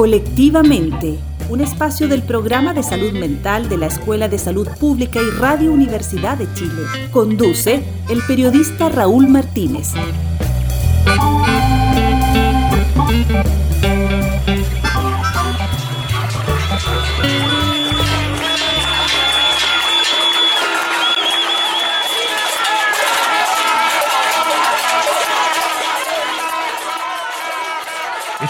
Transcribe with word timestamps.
Colectivamente, 0.00 1.18
un 1.50 1.60
espacio 1.60 2.08
del 2.08 2.22
programa 2.22 2.72
de 2.72 2.82
salud 2.82 3.12
mental 3.12 3.68
de 3.68 3.76
la 3.76 3.84
Escuela 3.88 4.30
de 4.30 4.38
Salud 4.38 4.66
Pública 4.80 5.20
y 5.20 5.28
Radio 5.38 5.70
Universidad 5.70 6.38
de 6.38 6.50
Chile. 6.54 6.84
Conduce 7.12 7.84
el 8.08 8.22
periodista 8.26 8.88
Raúl 8.88 9.28
Martínez. 9.28 9.92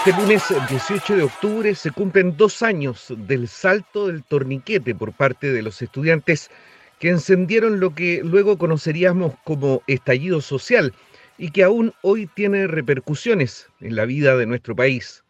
Este 0.03 0.19
lunes 0.19 0.43
18 0.67 1.15
de 1.15 1.21
octubre 1.21 1.75
se 1.75 1.91
cumplen 1.91 2.35
dos 2.35 2.63
años 2.63 3.13
del 3.15 3.47
salto 3.47 4.07
del 4.07 4.23
torniquete 4.23 4.95
por 4.95 5.13
parte 5.13 5.53
de 5.53 5.61
los 5.61 5.79
estudiantes 5.83 6.49
que 6.97 7.09
encendieron 7.09 7.79
lo 7.79 7.93
que 7.93 8.21
luego 8.23 8.57
conoceríamos 8.57 9.35
como 9.43 9.83
estallido 9.85 10.41
social 10.41 10.95
y 11.37 11.51
que 11.51 11.63
aún 11.63 11.93
hoy 12.01 12.25
tiene 12.25 12.65
repercusiones 12.65 13.67
en 13.79 13.95
la 13.95 14.05
vida 14.05 14.35
de 14.37 14.47
nuestro 14.47 14.75
país. 14.75 15.23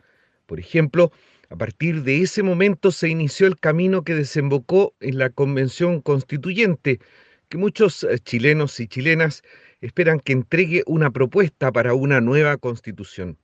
Por 0.45 0.57
ejemplo, 0.57 1.11
a 1.49 1.57
partir 1.57 2.03
de 2.03 2.21
ese 2.21 2.41
momento 2.41 2.91
se 2.91 3.09
inició 3.09 3.47
el 3.47 3.59
camino 3.59 4.05
que 4.05 4.15
desembocó 4.15 4.93
en 5.01 5.17
la 5.17 5.31
Convención 5.31 5.99
Constituyente, 5.99 7.01
que 7.49 7.57
muchos 7.57 8.05
eh, 8.05 8.19
chilenos 8.19 8.79
y 8.79 8.87
chilenas 8.87 9.43
esperan 9.81 10.21
que 10.21 10.31
entregue 10.31 10.83
una 10.85 11.11
propuesta 11.11 11.73
para 11.73 11.93
una 11.93 12.21
nueva 12.21 12.55
constitución. 12.55 13.37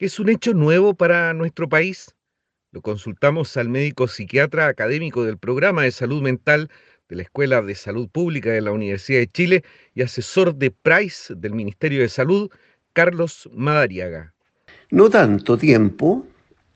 ¿Es 0.00 0.18
un 0.18 0.30
hecho 0.30 0.54
nuevo 0.54 0.94
para 0.94 1.34
nuestro 1.34 1.68
país? 1.68 2.14
Lo 2.72 2.80
consultamos 2.80 3.54
al 3.58 3.68
médico 3.68 4.08
psiquiatra 4.08 4.66
académico 4.66 5.24
del 5.24 5.36
programa 5.36 5.82
de 5.82 5.90
salud 5.90 6.22
mental 6.22 6.70
de 7.10 7.16
la 7.16 7.22
Escuela 7.22 7.60
de 7.60 7.74
Salud 7.74 8.08
Pública 8.08 8.48
de 8.48 8.62
la 8.62 8.72
Universidad 8.72 9.18
de 9.18 9.26
Chile 9.26 9.64
y 9.94 10.00
asesor 10.00 10.54
de 10.54 10.70
Price 10.70 11.34
del 11.34 11.52
Ministerio 11.52 12.00
de 12.00 12.08
Salud, 12.08 12.50
Carlos 12.94 13.50
Madariaga. 13.52 14.32
No 14.90 15.10
tanto 15.10 15.58
tiempo, 15.58 16.26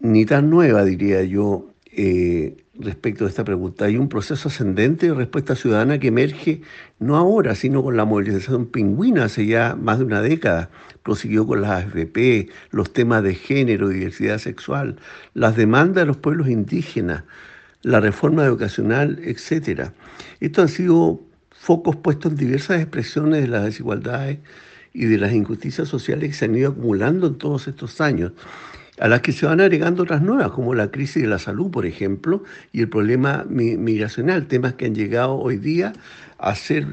ni 0.01 0.27
tan 0.27 0.51
nueva, 0.51 0.85
diría 0.85 1.23
yo, 1.23 1.73
eh, 1.93 2.55
respecto 2.79 3.25
a 3.25 3.29
esta 3.29 3.45
pregunta. 3.45 3.85
Hay 3.85 3.97
un 3.97 4.09
proceso 4.09 4.49
ascendente 4.49 5.07
de 5.09 5.15
respuesta 5.15 5.55
ciudadana 5.55 5.99
que 5.99 6.09
emerge 6.09 6.63
no 6.99 7.17
ahora, 7.17 7.55
sino 7.55 7.83
con 7.83 7.97
la 7.97 8.05
movilización 8.05 8.67
pingüina 8.67 9.25
hace 9.25 9.47
ya 9.47 9.77
más 9.77 9.99
de 9.99 10.05
una 10.05 10.23
década. 10.23 10.71
Prosiguió 11.03 11.47
con 11.47 11.63
las 11.63 11.85
AFP, 11.85 12.49
los 12.71 12.93
temas 12.93 13.23
de 13.23 13.35
género, 13.35 13.89
diversidad 13.89 14.39
sexual, 14.39 14.97
las 15.35 15.57
demandas 15.57 16.03
de 16.03 16.07
los 16.07 16.17
pueblos 16.17 16.49
indígenas, 16.49 17.25
la 17.83 18.01
reforma 18.01 18.45
educacional, 18.45 19.21
etc. 19.23 19.91
Estos 20.41 20.63
han 20.63 20.69
sido 20.69 21.21
focos 21.51 21.97
puestos 21.97 22.33
en 22.33 22.39
diversas 22.39 22.81
expresiones 22.81 23.43
de 23.43 23.49
las 23.49 23.65
desigualdades 23.65 24.39
y 24.93 25.07
de 25.07 25.19
las 25.19 25.33
injusticias 25.33 25.89
sociales 25.89 26.31
que 26.31 26.35
se 26.35 26.45
han 26.47 26.55
ido 26.55 26.71
acumulando 26.71 27.27
en 27.27 27.37
todos 27.37 27.69
estos 27.69 28.01
años 28.01 28.33
a 28.99 29.09
las 29.09 29.21
que 29.21 29.33
se 29.33 29.47
van 29.47 29.61
agregando 29.61 30.05
otras 30.05 30.23
nuevas, 30.23 30.51
como 30.53 30.75
la 30.75 30.91
crisis 30.91 31.23
de 31.23 31.29
la 31.29 31.39
salud, 31.39 31.71
por 31.71 31.87
ejemplo, 31.87 32.45
y 32.73 32.81
el 32.81 32.89
problema 32.89 33.45
migracional, 33.49 34.47
temas 34.47 34.75
que 34.75 34.87
han 34.87 34.95
llegado 34.95 35.35
hoy 35.37 35.57
día 35.57 35.93
a 36.39 36.55
ser 36.55 36.87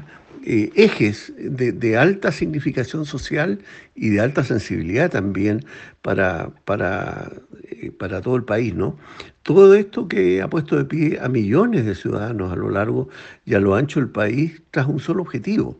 eh, 0.44 0.72
ejes 0.74 1.32
de, 1.38 1.96
alta 1.96 2.32
significación 2.32 3.06
social 3.06 3.60
y 3.94 4.08
de 4.08 4.20
alta 4.20 4.42
sensibilidad 4.42 5.08
también 5.08 5.64
para, 6.00 6.50
para, 6.64 7.30
eh, 7.70 7.92
para 7.92 8.20
todo 8.20 8.34
el 8.34 8.42
país. 8.42 8.74
¿no? 8.74 8.96
Todo 9.44 9.74
esto 9.74 10.08
que 10.08 10.42
ha 10.42 10.48
puesto 10.48 10.76
de 10.76 10.84
pie 10.84 11.18
a 11.22 11.28
millones 11.28 11.86
de 11.86 11.94
ciudadanos 11.94 12.52
a 12.52 12.56
lo 12.56 12.70
largo 12.70 13.08
y 13.44 13.54
a 13.54 13.60
lo 13.60 13.76
ancho 13.76 14.00
del 14.00 14.08
país 14.08 14.62
tras 14.72 14.88
un 14.88 14.98
solo 14.98 15.22
objetivo, 15.22 15.78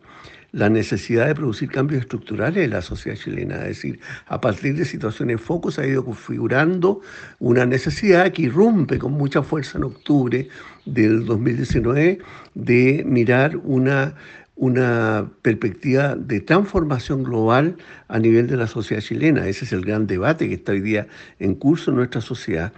la 0.53 0.69
necesidad 0.69 1.27
de 1.27 1.35
producir 1.35 1.69
cambios 1.69 2.01
estructurales 2.01 2.63
en 2.63 2.69
la 2.71 2.81
sociedad 2.81 3.17
chilena. 3.17 3.55
Es 3.55 3.77
decir, 3.77 3.99
a 4.27 4.39
partir 4.39 4.75
de 4.75 4.85
situaciones 4.85 5.41
se 5.71 5.81
ha 5.81 5.87
ido 5.87 6.05
configurando 6.05 7.01
una 7.39 7.65
necesidad 7.65 8.31
que 8.31 8.43
irrumpe 8.43 8.99
con 8.99 9.13
mucha 9.13 9.41
fuerza 9.41 9.79
en 9.79 9.85
octubre 9.85 10.47
del 10.85 11.25
2019 11.25 12.19
de 12.53 13.03
mirar 13.05 13.57
una 13.57 14.13
una 14.55 15.31
perspectiva 15.41 16.15
de 16.15 16.39
transformación 16.39 17.23
global 17.23 17.75
a 18.07 18.19
nivel 18.19 18.47
de 18.47 18.57
la 18.57 18.67
sociedad 18.67 19.01
chilena. 19.01 19.47
Ese 19.47 19.65
es 19.65 19.73
el 19.73 19.81
gran 19.81 20.05
debate 20.05 20.47
que 20.47 20.55
está 20.55 20.73
hoy 20.73 20.81
día 20.81 21.07
en 21.39 21.55
curso 21.55 21.89
en 21.89 21.97
nuestra 21.97 22.21
sociedad. 22.21 22.71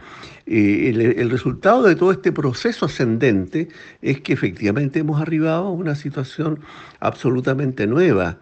Eh, 0.46 1.14
el, 1.18 1.30
resultado 1.30 1.84
de 1.84 1.96
todo 1.96 2.12
este 2.12 2.32
proceso 2.32 2.86
ascendente 2.86 3.68
es 4.02 4.22
que 4.22 4.34
efectivamente 4.34 5.00
hemos 5.00 5.22
arribado 5.22 5.66
a 5.66 5.72
una 5.72 5.96
situación 5.96 6.60
absolutamente 7.02 7.88
nueva. 7.88 8.38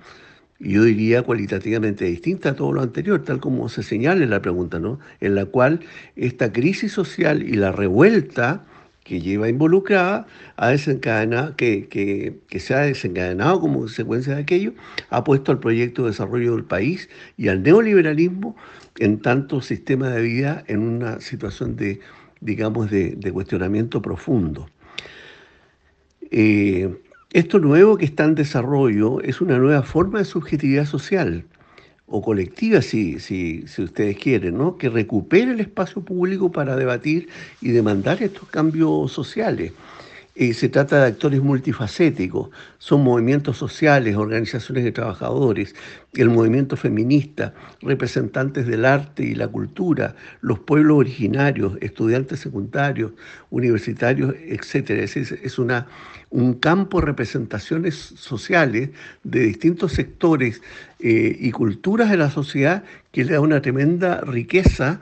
Yo 0.59 0.83
diría 0.83 1.23
cualitativamente 1.23 2.05
distinta 2.05 2.49
a 2.49 2.55
todo 2.55 2.71
lo 2.71 2.81
anterior, 2.81 3.23
tal 3.23 3.39
como 3.39 3.67
se 3.67 3.81
señala 3.81 4.23
en 4.23 4.29
la 4.29 4.41
pregunta, 4.41 4.79
¿no? 4.79 4.99
En 5.19 5.33
la 5.33 5.45
cual 5.45 5.79
esta 6.15 6.53
crisis 6.53 6.91
social 6.91 7.41
y 7.41 7.53
la 7.53 7.71
revuelta 7.71 8.63
que 9.03 9.19
lleva 9.21 9.49
involucrada 9.49 10.25
a 10.55 10.69
desencadenar, 10.69 11.55
que, 11.55 11.87
que, 11.87 12.59
se 12.59 12.73
ha 12.73 12.79
desencadenado 12.79 13.59
como 13.59 13.79
consecuencia 13.79 14.35
de 14.35 14.41
aquello, 14.41 14.73
ha 15.09 15.23
puesto 15.23 15.51
al 15.51 15.59
proyecto 15.59 16.03
de 16.03 16.09
desarrollo 16.09 16.55
del 16.55 16.63
país 16.63 17.09
y 17.37 17.49
al 17.49 17.63
neoliberalismo 17.63 18.55
en 18.99 19.19
tanto 19.19 19.61
sistema 19.61 20.09
de 20.09 20.21
vida 20.21 20.63
en 20.67 20.79
una 20.79 21.19
situación 21.19 21.75
de, 21.75 21.99
digamos, 22.39 22.89
de, 22.89 23.31
cuestionamiento 23.33 24.01
profundo. 24.01 24.67
Eh, 26.31 26.89
esto 27.31 27.59
nuevo 27.59 27.97
que 27.97 28.05
está 28.05 28.25
en 28.25 28.35
desarrollo 28.35 29.19
es 29.21 29.41
una 29.41 29.57
nueva 29.57 29.83
forma 29.83 30.19
de 30.19 30.25
subjetividad 30.25 30.85
social 30.85 31.45
o 32.07 32.21
colectiva, 32.21 32.81
si, 32.81 33.19
si, 33.19 33.67
si 33.67 33.81
ustedes 33.83 34.17
quieren, 34.17 34.57
¿no? 34.57 34.77
que 34.77 34.89
recupere 34.89 35.51
el 35.51 35.59
espacio 35.59 36.01
público 36.01 36.51
para 36.51 36.75
debatir 36.75 37.29
y 37.61 37.69
demandar 37.69 38.21
estos 38.21 38.47
cambios 38.49 39.11
sociales. 39.11 39.71
Eh, 40.35 40.55
se 40.55 40.67
trata 40.67 40.99
de 40.99 41.07
actores 41.09 41.43
multifacéticos, 41.43 42.49
son 42.79 43.03
movimientos 43.03 43.55
sociales, 43.55 44.15
organizaciones 44.15 44.83
de 44.83 44.91
trabajadores, 44.91 45.75
el 46.15 46.31
movimiento 46.31 46.75
feminista, 46.75 47.53
representantes 47.81 48.65
del 48.65 48.85
arte 48.85 49.23
y 49.23 49.35
la 49.35 49.47
cultura, 49.47 50.15
los 50.41 50.57
pueblos 50.57 50.97
originarios, 50.97 51.77
estudiantes 51.81 52.39
secundarios, 52.39 53.11
universitarios, 53.51 54.33
etc. 54.47 54.89
Es, 54.89 55.15
es 55.17 55.59
una, 55.59 55.85
un 56.31 56.55
campo 56.55 56.99
de 56.99 57.05
representaciones 57.05 57.93
sociales 57.93 58.89
de 59.23 59.39
distintos 59.41 59.91
sectores 59.91 60.63
eh, 60.99 61.37
y 61.39 61.51
culturas 61.51 62.09
de 62.09 62.17
la 62.17 62.31
sociedad 62.31 62.83
que 63.11 63.23
le 63.23 63.33
da 63.33 63.39
una 63.39 63.61
tremenda 63.61 64.19
riqueza 64.21 64.99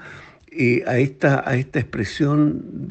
eh, 0.51 0.83
a, 0.85 0.97
esta, 0.97 1.49
a 1.49 1.55
esta 1.55 1.79
expresión. 1.79 2.89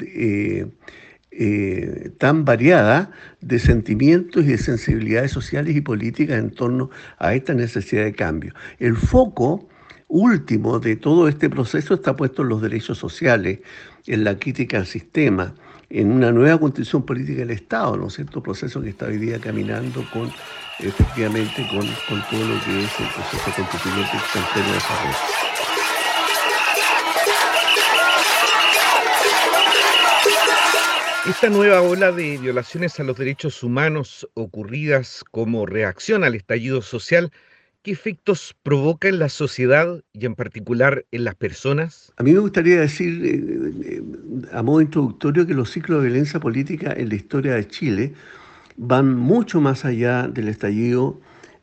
Eh, 1.33 2.11
tan 2.17 2.43
variada 2.43 3.09
de 3.39 3.57
sentimientos 3.57 4.43
y 4.43 4.47
de 4.47 4.57
sensibilidades 4.57 5.31
sociales 5.31 5.77
y 5.77 5.79
políticas 5.79 6.37
en 6.37 6.51
torno 6.51 6.89
a 7.19 7.33
esta 7.33 7.53
necesidad 7.53 8.03
de 8.03 8.11
cambio. 8.13 8.53
El 8.79 8.97
foco 8.97 9.69
último 10.09 10.79
de 10.79 10.97
todo 10.97 11.29
este 11.29 11.49
proceso 11.49 11.93
está 11.93 12.17
puesto 12.17 12.41
en 12.41 12.49
los 12.49 12.61
derechos 12.61 12.97
sociales, 12.97 13.59
en 14.07 14.25
la 14.25 14.37
crítica 14.37 14.79
al 14.79 14.85
sistema, 14.85 15.55
en 15.89 16.11
una 16.11 16.33
nueva 16.33 16.59
constitución 16.59 17.05
política 17.05 17.39
del 17.39 17.51
Estado, 17.51 17.95
¿no 17.95 18.07
es 18.07 18.13
cierto? 18.15 18.43
Proceso 18.43 18.81
que 18.81 18.89
está 18.89 19.05
hoy 19.05 19.17
día 19.17 19.39
caminando 19.39 20.03
con, 20.11 20.29
efectivamente, 20.79 21.65
con, 21.69 21.79
todo 22.29 22.45
lo 22.45 22.61
que 22.65 22.83
es 22.83 22.99
el 22.99 23.07
proceso 23.07 23.51
constituyente 23.55 24.11
que 24.11 24.17
está 24.17 24.59
en 24.59 24.73
desarrollo. 24.73 25.50
Esta 31.27 31.51
nueva 31.51 31.83
ola 31.83 32.11
de 32.11 32.39
violaciones 32.39 32.99
a 32.99 33.03
los 33.03 33.15
derechos 33.15 33.61
humanos 33.61 34.27
ocurridas 34.33 35.23
como 35.29 35.67
reacción 35.67 36.23
al 36.23 36.33
estallido 36.33 36.81
social, 36.81 37.31
¿qué 37.83 37.91
efectos 37.91 38.55
provoca 38.63 39.07
en 39.07 39.19
la 39.19 39.29
sociedad 39.29 40.03
y 40.13 40.25
en 40.25 40.33
particular 40.33 41.05
en 41.11 41.23
las 41.23 41.35
personas? 41.35 42.11
A 42.17 42.23
mí 42.23 42.33
me 42.33 42.39
gustaría 42.39 42.79
decir, 42.79 43.23
eh, 43.23 43.97
eh, 43.97 44.01
a 44.51 44.63
modo 44.63 44.81
introductorio, 44.81 45.45
que 45.45 45.53
los 45.53 45.69
ciclos 45.69 46.01
de 46.01 46.09
violencia 46.09 46.39
política 46.39 46.91
en 46.97 47.09
la 47.09 47.15
historia 47.15 47.53
de 47.53 47.67
Chile 47.67 48.13
van 48.77 49.15
mucho 49.15 49.61
más 49.61 49.85
allá 49.85 50.27
del 50.27 50.47
estallido 50.47 51.21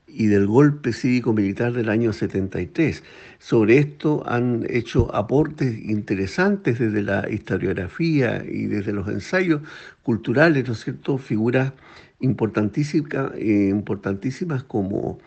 y 0.08 0.26
del 0.26 0.46
golpe 0.46 0.92
cívico-militar 0.92 1.72
del 1.72 1.88
año 1.88 2.12
73. 2.12 3.02
Sobre 3.38 3.78
esto 3.78 4.22
han 4.26 4.66
hecho 4.68 5.14
aportes 5.14 5.78
interesantes 5.78 6.78
desde 6.78 7.02
la 7.02 7.28
historiografía 7.30 8.42
y 8.44 8.66
desde 8.66 8.92
los 8.92 9.06
ensayos 9.08 9.62
culturales, 10.02 10.66
¿no 10.66 10.72
es 10.72 10.84
cierto?, 10.84 11.18
figuras 11.18 11.72
importantísimas, 12.20 13.32
eh, 13.36 13.68
importantísimas 13.70 14.64
como, 14.64 15.18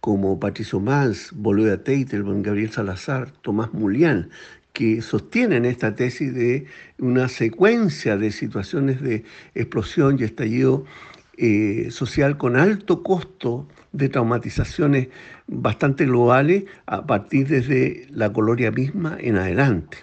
como 0.00 0.40
Patricio 0.40 0.80
Mans, 0.80 1.30
Boluda 1.34 1.82
Teitelbaum, 1.84 2.42
Gabriel 2.42 2.70
Salazar, 2.70 3.30
Tomás 3.42 3.72
Mulián, 3.72 4.30
que 4.72 5.02
sostienen 5.02 5.64
esta 5.64 5.94
tesis 5.94 6.34
de 6.34 6.66
una 6.98 7.28
secuencia 7.28 8.16
de 8.16 8.32
situaciones 8.32 9.02
de 9.02 9.24
explosión 9.54 10.16
y 10.18 10.24
estallido 10.24 10.84
eh, 11.36 11.88
social 11.90 12.36
con 12.36 12.56
alto 12.56 13.02
costo 13.02 13.68
de 13.92 14.08
traumatizaciones 14.08 15.08
bastante 15.46 16.06
globales 16.06 16.64
a 16.86 17.06
partir 17.06 17.48
desde 17.48 18.06
la 18.10 18.32
colonia 18.32 18.70
misma 18.70 19.16
en 19.20 19.36
adelante. 19.36 19.98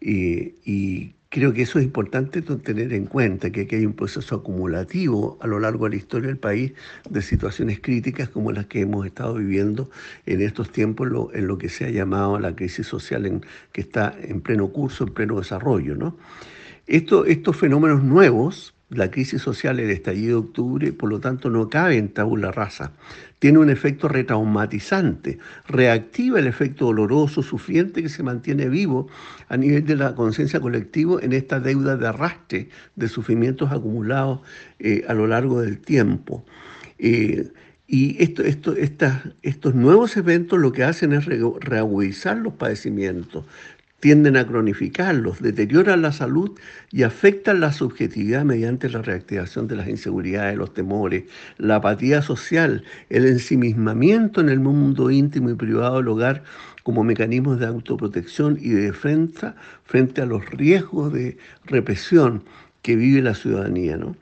y 0.00 1.14
creo 1.32 1.54
que 1.54 1.62
eso 1.62 1.78
es 1.78 1.84
importante 1.86 2.42
tener 2.42 2.92
en 2.92 3.06
cuenta, 3.06 3.50
que 3.50 3.62
aquí 3.62 3.76
hay 3.76 3.86
un 3.86 3.94
proceso 3.94 4.36
acumulativo 4.36 5.38
a 5.40 5.46
lo 5.46 5.58
largo 5.58 5.86
de 5.86 5.90
la 5.92 5.96
historia 5.96 6.28
del 6.28 6.36
país 6.36 6.74
de 7.08 7.22
situaciones 7.22 7.80
críticas 7.80 8.28
como 8.28 8.52
las 8.52 8.66
que 8.66 8.80
hemos 8.80 9.06
estado 9.06 9.34
viviendo 9.34 9.88
en 10.26 10.42
estos 10.42 10.70
tiempos, 10.70 11.08
en 11.32 11.46
lo 11.46 11.56
que 11.56 11.70
se 11.70 11.86
ha 11.86 11.90
llamado 11.90 12.38
la 12.38 12.54
crisis 12.54 12.86
social 12.86 13.40
que 13.72 13.80
está 13.80 14.14
en 14.20 14.42
pleno 14.42 14.68
curso, 14.68 15.04
en 15.04 15.14
pleno 15.14 15.38
desarrollo. 15.38 15.96
¿no? 15.96 16.18
Esto, 16.86 17.24
estos 17.24 17.56
fenómenos 17.56 18.04
nuevos, 18.04 18.74
la 18.92 19.10
crisis 19.10 19.42
social, 19.42 19.80
el 19.80 19.90
estallido 19.90 20.40
de 20.40 20.46
octubre, 20.46 20.92
por 20.92 21.10
lo 21.10 21.20
tanto 21.20 21.50
no 21.50 21.68
cabe 21.68 21.96
en 21.96 22.08
tabula 22.08 22.52
rasa 22.52 22.92
tiene 23.42 23.58
un 23.58 23.70
efecto 23.70 24.06
retraumatizante, 24.06 25.40
reactiva 25.66 26.38
el 26.38 26.46
efecto 26.46 26.84
doloroso, 26.84 27.42
sufriente 27.42 28.00
que 28.00 28.08
se 28.08 28.22
mantiene 28.22 28.68
vivo 28.68 29.08
a 29.48 29.56
nivel 29.56 29.84
de 29.84 29.96
la 29.96 30.14
conciencia 30.14 30.60
colectiva 30.60 31.18
en 31.20 31.32
esta 31.32 31.58
deuda 31.58 31.96
de 31.96 32.06
arrastre 32.06 32.68
de 32.94 33.08
sufrimientos 33.08 33.72
acumulados 33.72 34.42
eh, 34.78 35.02
a 35.08 35.14
lo 35.14 35.26
largo 35.26 35.60
del 35.60 35.80
tiempo. 35.80 36.44
Eh, 37.00 37.48
y 37.88 38.22
esto, 38.22 38.44
esto, 38.44 38.76
estos 39.42 39.74
nuevos 39.74 40.16
eventos 40.16 40.60
lo 40.60 40.70
que 40.70 40.84
hacen 40.84 41.12
es 41.12 41.24
reagudizar 41.26 42.36
los 42.36 42.52
padecimientos, 42.52 43.44
tienden 44.02 44.36
a 44.36 44.44
cronificarlos, 44.44 45.40
deterioran 45.40 46.02
la 46.02 46.10
salud 46.10 46.58
y 46.90 47.04
afectan 47.04 47.60
la 47.60 47.72
subjetividad 47.72 48.44
mediante 48.44 48.88
la 48.88 49.00
reactivación 49.00 49.68
de 49.68 49.76
las 49.76 49.86
inseguridades, 49.86 50.58
los 50.58 50.74
temores, 50.74 51.22
la 51.56 51.76
apatía 51.76 52.20
social, 52.20 52.82
el 53.10 53.26
ensimismamiento 53.26 54.40
en 54.40 54.48
el 54.48 54.58
mundo 54.58 55.12
íntimo 55.12 55.50
y 55.50 55.54
privado 55.54 55.98
del 55.98 56.08
hogar 56.08 56.42
como 56.82 57.04
mecanismos 57.04 57.60
de 57.60 57.66
autoprotección 57.66 58.58
y 58.60 58.70
de 58.70 58.86
defensa 58.86 59.54
frente 59.84 60.20
a 60.20 60.26
los 60.26 60.44
riesgos 60.50 61.12
de 61.12 61.38
represión 61.66 62.42
que 62.82 62.96
vive 62.96 63.22
la 63.22 63.36
ciudadanía. 63.36 63.96
¿no? 63.98 64.16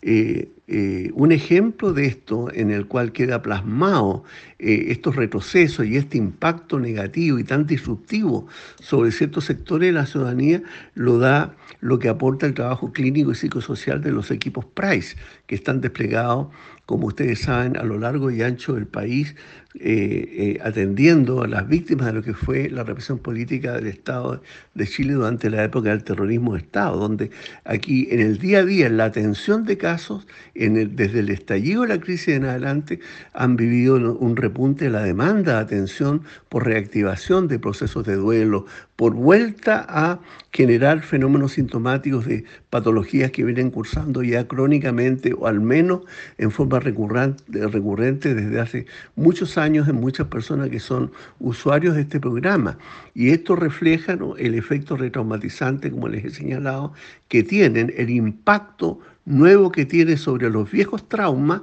Eh, 0.00 0.48
eh, 0.68 1.12
un 1.14 1.30
ejemplo 1.30 1.92
de 1.92 2.06
esto 2.06 2.52
en 2.52 2.72
el 2.72 2.86
cual 2.86 3.12
queda 3.12 3.40
plasmado 3.40 4.24
eh, 4.58 4.86
estos 4.88 5.14
retrocesos 5.14 5.86
y 5.86 5.96
este 5.96 6.18
impacto 6.18 6.80
negativo 6.80 7.38
y 7.38 7.44
tan 7.44 7.68
disruptivo 7.68 8.48
sobre 8.80 9.12
ciertos 9.12 9.44
sectores 9.44 9.90
de 9.90 9.92
la 9.92 10.06
ciudadanía 10.06 10.62
lo 10.94 11.18
da 11.18 11.54
lo 11.80 12.00
que 12.00 12.08
aporta 12.08 12.46
el 12.46 12.54
trabajo 12.54 12.90
clínico 12.90 13.30
y 13.30 13.36
psicosocial 13.36 14.02
de 14.02 14.10
los 14.10 14.32
equipos 14.32 14.64
PRICE, 14.64 15.16
que 15.46 15.54
están 15.54 15.80
desplegados, 15.80 16.48
como 16.84 17.08
ustedes 17.08 17.40
saben, 17.40 17.76
a 17.76 17.82
lo 17.82 17.98
largo 17.98 18.30
y 18.30 18.42
ancho 18.42 18.74
del 18.74 18.86
país, 18.86 19.36
eh, 19.78 20.58
atendiendo 20.62 21.42
a 21.42 21.48
las 21.48 21.68
víctimas 21.68 22.06
de 22.06 22.12
lo 22.14 22.22
que 22.22 22.32
fue 22.32 22.70
la 22.70 22.82
represión 22.82 23.18
política 23.18 23.74
del 23.74 23.88
Estado 23.88 24.40
de 24.74 24.86
Chile 24.86 25.12
durante 25.12 25.50
la 25.50 25.64
época 25.64 25.90
del 25.90 26.02
terrorismo 26.02 26.54
de 26.54 26.60
Estado, 26.60 26.96
donde 26.96 27.30
aquí 27.64 28.08
en 28.10 28.20
el 28.20 28.38
día 28.38 28.60
a 28.60 28.64
día, 28.64 28.88
la 28.88 29.04
atención 29.04 29.64
de 29.64 29.76
casos, 29.76 30.26
desde 30.56 31.20
el 31.20 31.30
estallido 31.30 31.82
de 31.82 31.88
la 31.88 32.00
crisis 32.00 32.28
en 32.28 32.44
adelante 32.44 33.00
han 33.32 33.56
vivido 33.56 33.96
un 33.96 34.36
repunte 34.36 34.86
de 34.86 34.90
la 34.90 35.02
demanda 35.02 35.54
de 35.54 35.60
atención 35.60 36.22
por 36.48 36.64
reactivación 36.64 37.48
de 37.48 37.58
procesos 37.58 38.04
de 38.06 38.16
duelo, 38.16 38.66
por 38.96 39.14
vuelta 39.14 39.84
a 39.88 40.18
generar 40.52 41.02
fenómenos 41.02 41.52
sintomáticos 41.52 42.24
de 42.24 42.44
patologías 42.70 43.30
que 43.30 43.44
vienen 43.44 43.70
cursando 43.70 44.22
ya 44.22 44.48
crónicamente 44.48 45.34
o 45.34 45.46
al 45.46 45.60
menos 45.60 46.00
en 46.38 46.50
forma 46.50 46.80
recurrente, 46.80 48.34
desde 48.34 48.60
hace 48.60 48.86
muchos 49.14 49.58
años 49.58 49.86
en 49.86 49.96
muchas 49.96 50.28
personas 50.28 50.70
que 50.70 50.80
son 50.80 51.12
usuarios 51.38 51.94
de 51.94 52.02
este 52.02 52.20
programa. 52.20 52.78
Y 53.14 53.30
esto 53.30 53.54
refleja 53.54 54.16
el 54.38 54.54
efecto 54.54 54.96
retraumatizante, 54.96 55.90
como 55.90 56.08
les 56.08 56.24
he 56.24 56.30
señalado, 56.30 56.94
que 57.28 57.42
tienen 57.42 57.92
el 57.96 58.08
impacto 58.08 58.98
nuevo 59.26 59.70
que 59.70 59.84
tiene 59.84 60.16
sobre 60.16 60.48
los 60.48 60.70
viejos 60.70 61.06
traumas 61.08 61.60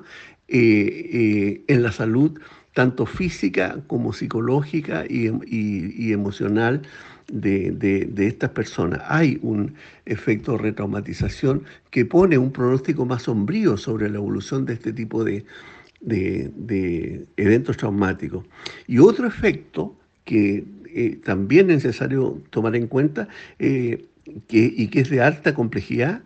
eh, 0.50 1.10
eh, 1.14 1.64
en 1.68 1.82
la 1.82 1.92
salud, 1.92 2.40
tanto 2.74 3.06
física 3.06 3.78
como 3.88 4.14
psicológica 4.14 5.06
y, 5.08 6.12
emocional 6.12 6.82
de, 7.28 8.12
estas 8.18 8.52
personas. 8.52 9.02
Hay 9.08 9.40
un 9.42 9.76
efecto 10.06 10.54
de 10.54 10.58
retraumatización 10.60 11.64
que 11.90 12.06
pone 12.06 12.38
un 12.38 12.52
pronóstico 12.52 13.06
más 13.06 13.24
sombrío 13.24 13.78
sobre 13.78 14.10
la 14.10 14.18
evolución 14.18 14.66
de 14.66 14.74
este 14.74 14.94
tipo 14.94 15.24
de, 15.24 15.46
eventos 17.38 17.78
traumáticos. 17.78 18.46
Y 18.88 19.00
otro 19.00 19.28
efecto 19.28 19.96
que 20.26 20.64
eh, 20.94 21.20
también 21.24 21.70
es 21.70 21.84
necesario 21.84 22.42
tomar 22.50 22.76
en 22.76 22.88
cuenta 22.88 23.28
que, 23.58 24.08
y 24.50 24.88
que 24.88 25.00
es 25.00 25.10
de 25.10 25.22
alta 25.22 25.54
complejidad, 25.54 26.22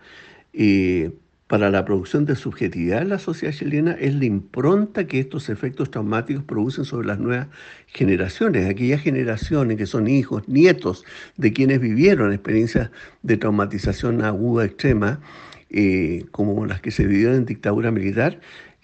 para 1.48 1.70
la 1.72 1.86
producción 1.86 2.26
de 2.26 2.36
subjetividad 2.36 3.02
en 3.02 3.10
la 3.10 3.20
sociedad 3.20 3.54
chilena 3.54 3.94
es 3.94 4.14
la 4.14 4.26
impronta 4.26 5.08
que 5.08 5.20
estos 5.20 5.50
efectos 5.50 5.90
traumáticos 5.90 6.44
producen 6.44 6.84
sobre 6.84 7.08
las 7.08 7.20
nuevas 7.20 7.48
generaciones, 7.88 8.70
aquellas 8.70 9.02
generaciones 9.02 9.78
que 9.78 9.86
son 9.86 10.08
hijos, 10.08 10.48
nietos 10.48 11.06
de 11.38 11.54
quienes 11.54 11.80
vivieron 11.80 12.34
experiencias 12.34 12.92
de 13.24 13.38
traumatización 13.38 14.24
aguda 14.24 14.66
extrema, 14.66 15.22
eh, 15.70 16.26
como 16.32 16.66
las 16.66 16.82
que 16.82 16.92
se 16.92 17.06
vivieron 17.06 17.36
en 17.36 17.46
dictadura 17.46 17.92
militar, 17.92 18.40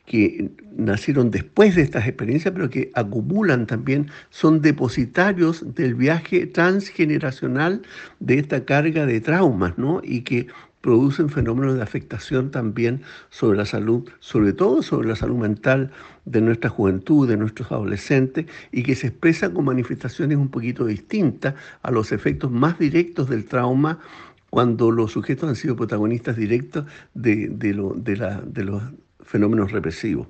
que 0.06 0.52
nacieron 0.76 1.32
después 1.32 1.76
de 1.76 1.82
estas 1.82 2.08
experiencias, 2.08 2.54
pero 2.54 2.70
que 2.70 2.92
acumulan 2.94 3.68
también, 3.68 4.10
son 4.30 4.62
depositarios 4.62 5.76
del 5.76 5.96
viaje 5.96 6.46
transgeneracional 6.46 7.84
de 8.20 8.40
esta 8.40 8.66
carga 8.66 9.06
de 9.06 9.22
traumas, 9.22 9.78
¿no? 9.78 10.02
Y 10.04 10.22
que 10.22 10.48
producen 10.84 11.30
fenómenos 11.30 11.76
de 11.76 11.82
afectación 11.82 12.52
también 12.52 13.04
sobre 13.30 13.58
la 13.58 13.66
salud, 13.66 14.10
sobre 14.20 14.52
todo 14.52 14.84
sobre 14.84 15.08
la 15.08 15.16
salud 15.16 15.38
mental 15.38 15.92
de 16.26 16.42
nuestra 16.42 16.70
juventud, 16.70 17.26
de 17.26 17.38
nuestros 17.38 17.72
adolescentes, 17.72 18.48
y 18.70 18.84
que 18.84 18.94
se 18.94 19.08
expresa 19.08 19.54
con 19.54 19.64
manifestaciones 19.64 20.38
un 20.38 20.50
poquito 20.50 20.86
distintas 20.86 21.56
a 21.84 21.90
los 21.90 22.12
efectos 22.12 22.52
más 22.52 22.78
directos 22.78 23.30
del 23.30 23.46
trauma 23.46 24.00
cuando 24.50 24.92
los 24.92 25.14
sujetos 25.14 25.48
han 25.48 25.56
sido 25.56 25.78
protagonistas 25.78 26.36
directos 26.36 26.86
de, 27.14 27.48
de 27.48 27.74
los 28.66 28.84
fenómenos 29.22 29.72
represivos. 29.72 30.28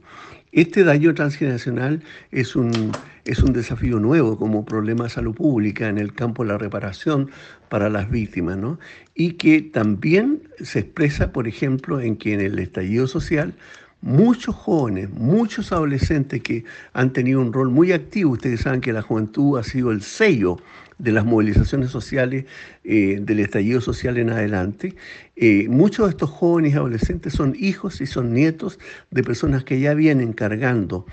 Este 0.53 0.83
daño 0.83 1.15
transgeneracional 1.15 2.03
es 2.29 2.55
un, 2.55 2.91
es 3.25 3.39
un 3.39 3.53
desafío 3.53 3.99
nuevo 3.99 4.37
como 4.37 4.63
problema 4.63 5.05
de 5.05 5.09
salud 5.09 5.33
pública 5.33 5.89
en 5.89 5.97
el 5.97 6.13
campo 6.13 6.43
de 6.43 6.49
la 6.49 6.59
reparación 6.59 7.31
para 7.69 7.89
las 7.89 8.11
víctimas, 8.11 8.57
¿no? 8.57 8.77
Y 9.15 9.31
que 9.31 9.63
también 9.63 10.43
se 10.61 10.81
expresa, 10.81 11.31
por 11.31 11.47
ejemplo, 11.47 11.99
en 11.99 12.17
que 12.17 12.33
en 12.33 12.41
el 12.41 12.59
estallido 12.59 13.07
social 13.07 13.55
muchos 14.01 14.53
jóvenes, 14.53 15.09
muchos 15.09 15.71
adolescentes 15.71 16.43
que 16.43 16.65
han 16.93 17.13
tenido 17.13 17.41
un 17.41 17.51
rol 17.51 17.71
muy 17.71 17.91
activo, 17.91 18.33
ustedes 18.33 18.61
saben 18.61 18.81
que 18.81 18.93
la 18.93 19.01
juventud 19.01 19.57
ha 19.57 19.63
sido 19.63 19.89
el 19.89 20.03
sello 20.03 20.57
de 20.97 21.11
las 21.11 21.25
movilizaciones 21.25 21.89
sociales, 21.89 22.45
eh, 22.83 23.19
del 23.21 23.39
estallido 23.39 23.81
social 23.81 24.17
en 24.17 24.29
adelante. 24.29 24.95
Eh, 25.35 25.67
muchos 25.69 26.07
de 26.07 26.11
estos 26.11 26.29
jóvenes 26.29 26.73
y 26.73 26.75
adolescentes 26.75 27.33
son 27.33 27.55
hijos 27.57 28.01
y 28.01 28.05
son 28.05 28.33
nietos 28.33 28.79
de 29.11 29.23
personas 29.23 29.63
que 29.63 29.79
ya 29.79 29.93
vienen 29.93 30.33
cargando 30.33 31.05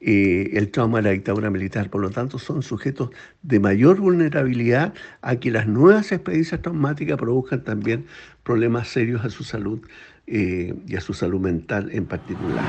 eh, 0.00 0.50
el 0.54 0.70
trauma 0.70 0.98
de 0.98 1.04
la 1.04 1.10
dictadura 1.10 1.50
militar. 1.50 1.90
Por 1.90 2.00
lo 2.00 2.10
tanto, 2.10 2.38
son 2.38 2.62
sujetos 2.62 3.10
de 3.42 3.60
mayor 3.60 3.98
vulnerabilidad 4.00 4.94
a 5.22 5.36
que 5.36 5.50
las 5.50 5.66
nuevas 5.66 6.12
experiencias 6.12 6.62
traumáticas 6.62 7.18
produzcan 7.18 7.64
también 7.64 8.06
problemas 8.42 8.88
serios 8.88 9.24
a 9.24 9.30
su 9.30 9.44
salud 9.44 9.80
y 10.30 10.94
a 10.94 11.00
su 11.00 11.14
salud 11.14 11.40
mental 11.40 11.88
en 11.90 12.04
particular. 12.04 12.62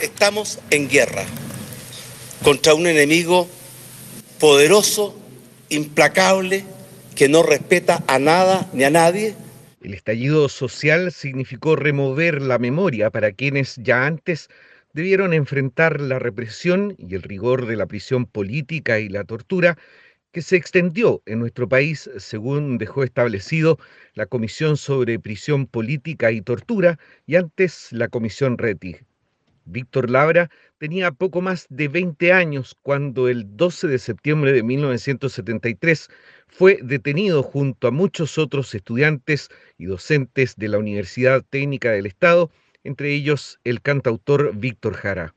Estamos 0.00 0.58
en 0.70 0.88
guerra 0.88 1.22
contra 2.42 2.74
un 2.74 2.88
enemigo 2.88 3.48
poderoso, 4.40 5.16
implacable, 5.68 6.64
que 7.14 7.28
no 7.28 7.44
respeta 7.44 8.02
a 8.08 8.18
nada 8.18 8.68
ni 8.72 8.82
a 8.82 8.90
nadie. 8.90 9.36
El 9.80 9.94
estallido 9.94 10.48
social 10.48 11.12
significó 11.12 11.76
remover 11.76 12.42
la 12.42 12.58
memoria 12.58 13.10
para 13.10 13.30
quienes 13.30 13.76
ya 13.76 14.06
antes 14.06 14.48
debieron 14.92 15.32
enfrentar 15.32 16.00
la 16.00 16.18
represión 16.18 16.96
y 16.98 17.14
el 17.14 17.22
rigor 17.22 17.66
de 17.66 17.76
la 17.76 17.86
prisión 17.86 18.26
política 18.26 18.98
y 18.98 19.08
la 19.08 19.22
tortura 19.22 19.78
que 20.36 20.42
se 20.42 20.56
extendió 20.56 21.22
en 21.24 21.38
nuestro 21.38 21.66
país, 21.66 22.10
según 22.18 22.76
dejó 22.76 23.04
establecido 23.04 23.78
la 24.12 24.26
Comisión 24.26 24.76
sobre 24.76 25.18
Prisión 25.18 25.66
Política 25.66 26.30
y 26.30 26.42
Tortura 26.42 26.98
y 27.26 27.36
antes 27.36 27.88
la 27.90 28.08
Comisión 28.08 28.58
RETI. 28.58 28.98
Víctor 29.64 30.10
Labra 30.10 30.50
tenía 30.76 31.10
poco 31.10 31.40
más 31.40 31.66
de 31.70 31.88
20 31.88 32.34
años 32.34 32.76
cuando 32.82 33.30
el 33.30 33.56
12 33.56 33.88
de 33.88 33.98
septiembre 33.98 34.52
de 34.52 34.62
1973 34.62 36.10
fue 36.48 36.80
detenido 36.82 37.42
junto 37.42 37.88
a 37.88 37.90
muchos 37.90 38.36
otros 38.36 38.74
estudiantes 38.74 39.48
y 39.78 39.86
docentes 39.86 40.54
de 40.56 40.68
la 40.68 40.76
Universidad 40.76 41.46
Técnica 41.48 41.92
del 41.92 42.04
Estado, 42.04 42.50
entre 42.84 43.14
ellos 43.14 43.58
el 43.64 43.80
cantautor 43.80 44.54
Víctor 44.54 44.96
Jara. 44.96 45.34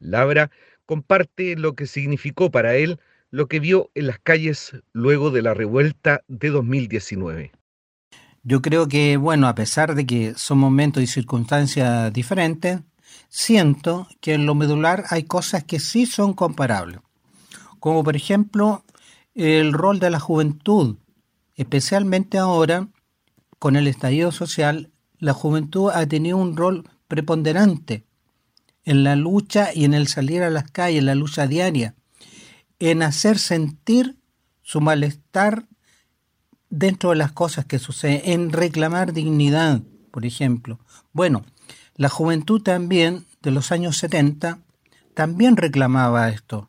Labra 0.00 0.50
comparte 0.84 1.56
lo 1.56 1.74
que 1.74 1.86
significó 1.86 2.50
para 2.50 2.76
él 2.76 3.00
lo 3.30 3.48
que 3.48 3.60
vio 3.60 3.90
en 3.94 4.06
las 4.06 4.18
calles 4.18 4.76
luego 4.92 5.30
de 5.30 5.42
la 5.42 5.54
revuelta 5.54 6.22
de 6.28 6.50
2019. 6.50 7.52
Yo 8.42 8.62
creo 8.62 8.88
que, 8.88 9.16
bueno, 9.16 9.48
a 9.48 9.54
pesar 9.54 9.94
de 9.94 10.06
que 10.06 10.34
son 10.34 10.58
momentos 10.58 11.02
y 11.02 11.06
circunstancias 11.06 12.12
diferentes, 12.12 12.80
siento 13.28 14.06
que 14.20 14.34
en 14.34 14.46
lo 14.46 14.54
medular 14.54 15.04
hay 15.10 15.24
cosas 15.24 15.64
que 15.64 15.80
sí 15.80 16.06
son 16.06 16.32
comparables, 16.32 17.00
como 17.78 18.02
por 18.02 18.16
ejemplo 18.16 18.84
el 19.34 19.72
rol 19.72 19.98
de 19.98 20.10
la 20.10 20.20
juventud, 20.20 20.96
especialmente 21.56 22.38
ahora 22.38 22.88
con 23.58 23.76
el 23.76 23.86
estallido 23.86 24.32
social, 24.32 24.90
la 25.18 25.32
juventud 25.32 25.90
ha 25.92 26.06
tenido 26.06 26.36
un 26.36 26.56
rol 26.56 26.88
preponderante 27.08 28.04
en 28.84 29.04
la 29.04 29.16
lucha 29.16 29.74
y 29.74 29.84
en 29.84 29.94
el 29.94 30.08
salir 30.08 30.42
a 30.42 30.50
las 30.50 30.70
calles, 30.70 31.02
la 31.04 31.14
lucha 31.14 31.46
diaria, 31.46 31.94
en 32.78 33.02
hacer 33.02 33.38
sentir 33.38 34.16
su 34.62 34.80
malestar 34.80 35.66
dentro 36.70 37.10
de 37.10 37.16
las 37.16 37.32
cosas 37.32 37.64
que 37.64 37.78
suceden, 37.78 38.20
en 38.24 38.52
reclamar 38.52 39.12
dignidad, 39.12 39.82
por 40.10 40.26
ejemplo. 40.26 40.78
Bueno, 41.12 41.44
la 41.96 42.08
juventud 42.08 42.62
también 42.62 43.26
de 43.42 43.50
los 43.50 43.72
años 43.72 43.96
70 43.96 44.58
también 45.14 45.56
reclamaba 45.56 46.28
esto, 46.28 46.68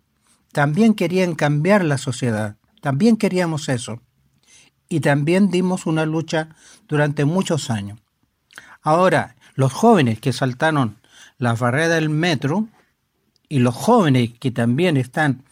también 0.51 0.93
querían 0.93 1.35
cambiar 1.35 1.83
la 1.83 1.97
sociedad, 1.97 2.55
también 2.81 3.17
queríamos 3.17 3.69
eso. 3.69 4.01
Y 4.91 5.01
también 5.01 5.51
dimos 5.51 5.85
una 5.85 6.07
lucha 6.07 6.49
durante 6.87 7.23
muchos 7.25 7.69
años. 7.69 7.99
Ahora, 8.81 9.35
los 9.53 9.71
jóvenes 9.71 10.19
que 10.19 10.33
saltaron 10.33 10.97
la 11.37 11.53
barrera 11.53 11.95
del 11.95 12.09
metro 12.09 12.67
y 13.47 13.59
los 13.59 13.75
jóvenes 13.75 14.31
que 14.39 14.49
también 14.49 14.97
están 14.97 15.43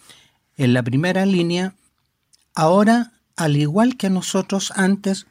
en 0.58 0.74
la 0.74 0.84
primera 0.84 1.26
línea, 1.26 1.74
ahora, 2.56 3.14
al 3.36 3.56
igual 3.56 3.96
que 3.96 4.10
nosotros 4.10 4.74
antes, 4.76 5.28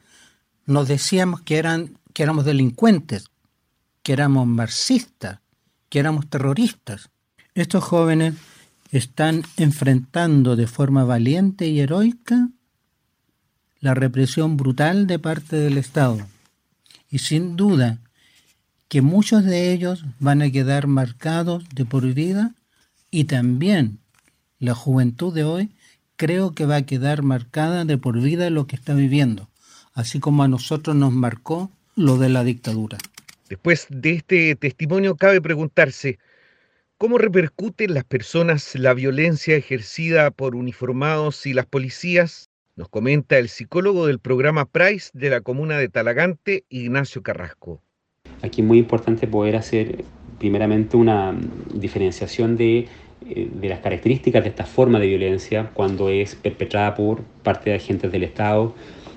nos 0.65 0.87
decíamos 0.87 1.41
que, 1.41 1.57
eran, 1.57 1.97
que 2.13 2.23
éramos 2.23 2.45
delincuentes, 2.45 3.25
que 4.03 4.13
éramos 4.13 4.47
marxistas, 4.47 5.39
que 5.89 5.99
éramos 5.99 6.29
terroristas. 6.29 7.09
Estos 7.53 7.83
jóvenes 7.83 8.35
están 8.91 9.43
enfrentando 9.57 10.55
de 10.55 10.67
forma 10.67 11.03
valiente 11.03 11.67
y 11.67 11.79
heroica 11.79 12.49
la 13.79 13.93
represión 13.93 14.57
brutal 14.57 15.07
de 15.07 15.19
parte 15.19 15.57
del 15.57 15.77
Estado. 15.77 16.25
Y 17.09 17.19
sin 17.19 17.55
duda 17.55 17.99
que 18.87 19.01
muchos 19.01 19.43
de 19.43 19.73
ellos 19.73 20.05
van 20.19 20.41
a 20.41 20.49
quedar 20.49 20.87
marcados 20.87 21.67
de 21.73 21.85
por 21.85 22.05
vida 22.13 22.55
y 23.11 23.25
también 23.25 23.99
la 24.59 24.73
juventud 24.73 25.33
de 25.33 25.43
hoy 25.43 25.71
creo 26.15 26.51
que 26.51 26.65
va 26.65 26.77
a 26.77 26.85
quedar 26.85 27.21
marcada 27.21 27.85
de 27.85 27.97
por 27.97 28.19
vida 28.19 28.49
lo 28.49 28.67
que 28.67 28.75
está 28.75 28.93
viviendo, 28.93 29.49
así 29.93 30.19
como 30.19 30.43
a 30.43 30.47
nosotros 30.47 30.95
nos 30.95 31.13
marcó 31.13 31.71
lo 31.95 32.17
de 32.17 32.29
la 32.29 32.43
dictadura. 32.43 32.97
Después 33.49 33.87
de 33.89 34.11
este 34.11 34.55
testimonio 34.55 35.15
cabe 35.15 35.41
preguntarse, 35.41 36.19
¿cómo 36.97 37.17
repercute 37.17 37.85
en 37.85 37.93
las 37.93 38.03
personas 38.03 38.75
la 38.75 38.93
violencia 38.93 39.55
ejercida 39.55 40.31
por 40.31 40.55
uniformados 40.55 41.45
y 41.45 41.53
las 41.53 41.65
policías? 41.65 42.49
Nos 42.75 42.89
comenta 42.89 43.37
el 43.37 43.49
psicólogo 43.49 44.07
del 44.07 44.19
programa 44.19 44.65
Price 44.65 45.09
de 45.13 45.29
la 45.29 45.41
comuna 45.41 45.77
de 45.77 45.89
Talagante, 45.89 46.65
Ignacio 46.69 47.23
Carrasco. 47.23 47.81
Aquí 48.41 48.61
es 48.61 48.67
muy 48.67 48.79
importante 48.79 49.27
poder 49.27 49.55
hacer 49.55 50.03
primeramente 50.37 50.97
una 50.97 51.35
diferenciación 51.73 52.57
de 52.57 52.87
de 53.21 53.69
las 53.69 53.79
características 53.79 54.43
de 54.43 54.49
esta 54.49 54.65
forma 54.65 54.99
de 54.99 55.07
violencia 55.07 55.71
cuando 55.73 56.09
es 56.09 56.35
perpetrada 56.35 56.95
por 56.95 57.21
parte 57.43 57.71
de 57.71 57.75
agentes 57.75 58.11
del 58.11 58.23
Estado 58.23 58.73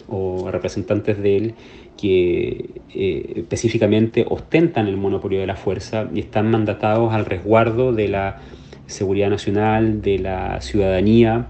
o 0.09 0.50
representantes 0.50 1.23
de 1.23 1.37
él 1.37 1.54
que 2.00 2.71
eh, 2.95 3.33
específicamente 3.37 4.25
ostentan 4.28 4.88
el 4.88 4.97
monopolio 4.97 5.40
de 5.40 5.47
la 5.47 5.57
fuerza 5.57 6.09
y 6.14 6.21
están 6.21 6.50
mandatados 6.50 7.12
al 7.12 7.26
resguardo 7.26 7.92
de 7.92 8.09
la 8.09 8.40
seguridad 8.87 9.28
nacional, 9.28 10.00
de 10.00 10.19
la 10.19 10.61
ciudadanía 10.62 11.49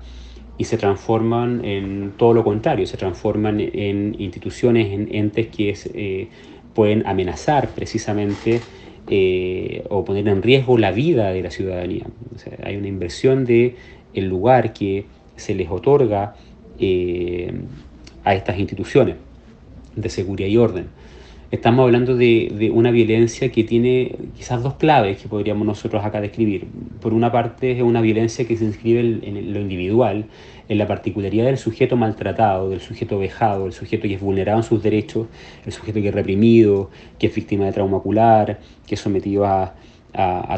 y 0.59 0.64
se 0.64 0.76
transforman 0.76 1.64
en 1.64 2.12
todo 2.16 2.35
lo 2.35 2.45
contrario, 2.45 2.87
se 2.87 2.97
transforman 2.97 3.61
en 3.61 4.16
instituciones, 4.19 4.92
en 4.92 5.09
entes 5.14 5.47
que 5.47 5.75
eh, 5.95 6.28
pueden 6.75 7.07
amenazar 7.07 7.69
precisamente 7.69 8.61
eh, 9.09 9.85
o 9.88 10.04
poner 10.04 10.28
en 10.28 10.42
riesgo 10.42 10.78
la 10.78 10.92
vida 10.92 11.30
de 11.30 11.42
la 11.42 11.50
ciudadanía. 11.50 12.07
hay 12.62 12.76
una 12.76 12.88
inversión 12.88 13.45
de 13.45 13.76
el 14.14 14.26
lugar 14.26 14.73
que 14.73 15.07
se 15.37 15.54
les 15.54 15.71
otorga 15.71 16.35
eh, 16.78 17.52
a 18.25 18.35
estas 18.35 18.59
instituciones 18.59 19.16
de 19.97 20.09
seguridad 20.09 20.49
y 20.49 20.57
orden. 20.57 20.87
Estamos 21.50 21.83
hablando 21.83 22.14
de, 22.14 22.71
una 22.73 22.92
violencia 22.92 23.50
que 23.50 23.64
tiene 23.64 24.14
quizás 24.37 24.62
dos 24.62 24.75
claves 24.75 25.21
que 25.21 25.28
podríamos 25.28 25.66
nosotros 25.66 26.04
acá 26.04 26.21
describir. 26.21 26.69
Por 27.00 27.12
una 27.12 27.33
parte 27.33 27.73
es 27.73 27.83
una 27.83 28.00
violencia 28.00 28.47
que 28.47 28.57
se 28.57 28.64
inscribe 28.64 29.00
en 29.00 29.52
lo 29.52 29.61
individual, 29.61 30.26
en 30.71 30.79
la 30.79 30.87
particularidad 30.87 31.47
del 31.47 31.59
sujeto 31.59 31.97
maltratado, 31.97 32.71
del 32.71 32.81
sujeto 32.81 33.19
vejado, 33.19 33.67
el 33.67 33.73
sujeto 33.73 34.07
que 34.07 34.15
es 34.15 34.21
vulnerado 34.21 34.59
en 34.59 34.62
sus 34.62 34.81
derechos, 34.81 35.27
el 35.67 35.73
sujeto 35.73 36.00
que 36.00 36.09
es 36.09 36.15
reprimido, 36.15 36.91
que 37.19 37.27
es 37.27 37.35
víctima 37.35 37.65
de 37.65 37.73
trauma 37.73 37.97
ocular, 37.97 38.61
que 38.87 38.95
es 38.95 39.00
sometido 39.00 39.45
a, 39.45 39.75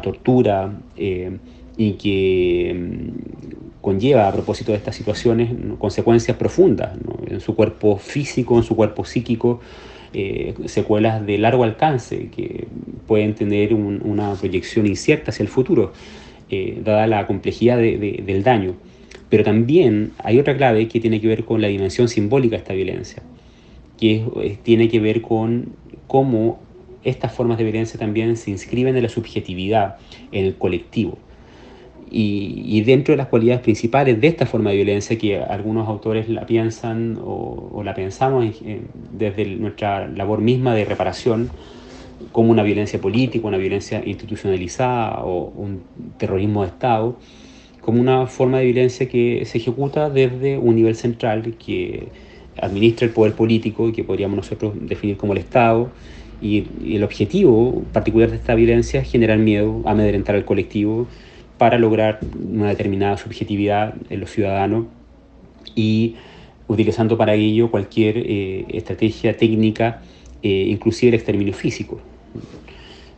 tortura 0.03 0.71
eh, 0.97 1.39
y 1.79 1.93
que 1.93 2.75
mm, 2.75 3.81
conlleva 3.81 4.29
a 4.29 4.33
propósito 4.33 4.73
de 4.73 4.79
estas 4.79 4.95
situaciones 4.95 5.51
consecuencias 5.79 6.37
profundas 6.37 6.93
en 7.27 7.41
su 7.41 7.55
cuerpo 7.55 7.97
físico, 7.97 8.59
en 8.59 8.65
su 8.65 8.77
cuerpo 8.77 9.07
psíquico, 9.07 9.61
eh, 10.13 10.53
secuelas 10.67 11.25
de 11.25 11.39
largo 11.39 11.65
alcance 11.65 12.29
que 12.29 12.67
pueden 13.07 13.35
tener 13.35 13.73
una 13.73 14.35
proyección 14.35 14.87
incierta 14.87 15.31
hacia 15.31 15.43
el 15.43 15.49
futuro, 15.49 15.95
eh, 16.51 16.83
dada 16.85 17.07
la 17.07 17.27
complejidad 17.27 17.79
del 17.79 18.43
daño. 18.43 18.75
Pero 19.33 19.45
también 19.45 20.13
hay 20.19 20.39
otra 20.39 20.55
clave 20.59 20.89
que 20.89 21.01
tiene 21.01 21.19
que 21.19 21.27
ver 21.27 21.47
con 21.47 21.63
la 21.63 21.69
dimensión 21.69 22.07
simbólica 22.07 22.57
de 22.57 22.59
esta 22.59 22.75
violencia, 22.75 23.23
que 23.99 24.59
tiene 24.63 24.91
que 24.91 25.01
ver 25.01 25.23
con 25.23 25.73
cómo 26.07 26.61
estas 27.03 27.33
formas 27.33 27.57
de 27.57 27.65
violencia 27.65 27.99
también 27.99 28.37
se 28.37 28.51
inscriben 28.51 28.95
en 28.95 29.03
la 29.03 29.09
subjetividad, 29.09 29.97
en 30.33 30.45
el 30.45 30.57
colectivo. 30.57 31.17
Y, 32.11 32.83
dentro 32.83 33.13
de 33.13 33.17
las 33.17 33.29
cualidades 33.29 33.63
principales 33.63 34.21
de 34.21 34.29
esta 34.29 34.45
forma 34.45 34.69
de 34.69 34.77
violencia, 34.77 35.17
que 35.17 35.39
algunos 35.39 35.89
autores 35.89 36.29
la 36.29 36.45
piensan 36.45 37.19
o, 37.25 37.81
la 37.83 37.95
pensamos 37.95 38.63
desde 39.13 39.47
nuestra 39.47 40.09
labor 40.09 40.43
misma 40.43 40.75
de 40.75 40.85
reparación, 40.85 41.49
como 42.33 42.51
una 42.51 42.63
violencia 42.63 43.01
política, 43.01 43.49
una 43.49 43.57
violencia 43.57 44.03
institucionalizada 44.05 45.25
o 45.25 45.55
un 45.57 45.85
terrorismo 46.19 46.65
de 46.65 46.69
Estado, 46.69 47.17
como 47.83 48.01
una 48.01 48.27
forma 48.27 48.61
de 48.61 48.67
violencia 48.67 49.09
que 49.09 49.45
se 49.45 49.59
ejecuta 49.59 50.09
desde 50.09 50.57
un 50.57 50.77
nivel 50.77 50.95
central 50.95 51.55
que 51.59 52.09
administra 52.61 53.07
el 53.07 53.13
poder 53.13 53.35
político 53.35 53.89
y 53.89 53.93
que 53.93 54.05
podríamos 54.05 54.37
nosotros 54.37 54.75
definir 54.81 55.17
como 55.17 55.33
el 55.33 55.41
Estado. 55.41 55.91
Y, 56.41 56.67
el 56.87 57.03
objetivo 57.05 57.83
particular 57.93 58.31
de 58.31 58.37
esta 58.37 58.55
violencia 58.55 59.01
es 59.01 59.11
generar 59.11 59.39
miedo, 59.39 59.83
amedrentar 59.85 60.37
al 60.37 60.45
colectivo 60.45 61.07
para 61.59 61.79
lograr 61.79 62.21
una 62.51 62.69
determinada 62.69 63.17
subjetividad 63.17 63.95
en 64.11 64.21
los 64.21 64.31
ciudadanos 64.31 64.87
y 65.75 66.17
utilizando 66.69 67.17
para 67.17 67.35
ello 67.35 67.71
cualquier 67.71 68.19
eh, 68.19 68.65
estrategia 68.69 69.37
técnica, 69.37 70.03
eh, 70.43 70.67
inclusive 70.69 71.11
el 71.11 71.15
exterminio 71.15 71.55
físico. 71.55 72.01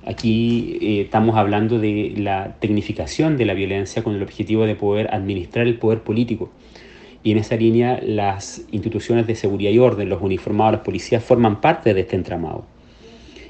Aquí 0.06 0.78
eh, 0.82 1.00
estamos 1.02 1.36
hablando 1.36 1.78
de 1.78 2.12
la 2.16 2.56
tecnificación 2.60 3.36
de 3.36 3.46
la 3.46 3.54
violencia 3.54 4.02
con 4.02 4.14
el 4.14 4.22
objetivo 4.22 4.66
de 4.66 4.74
poder 4.74 5.12
administrar 5.14 5.66
el 5.66 5.78
poder 5.78 6.00
político. 6.00 6.50
Y 7.22 7.32
en 7.32 7.38
esa 7.38 7.56
línea 7.56 8.00
las 8.02 8.64
instituciones 8.70 9.26
de 9.26 9.34
seguridad 9.34 9.70
y 9.70 9.78
orden, 9.78 10.10
los 10.10 10.20
uniformados, 10.20 10.72
las 10.72 10.82
policías, 10.82 11.24
forman 11.24 11.62
parte 11.62 11.94
de 11.94 12.02
este 12.02 12.16
entramado. 12.16 12.66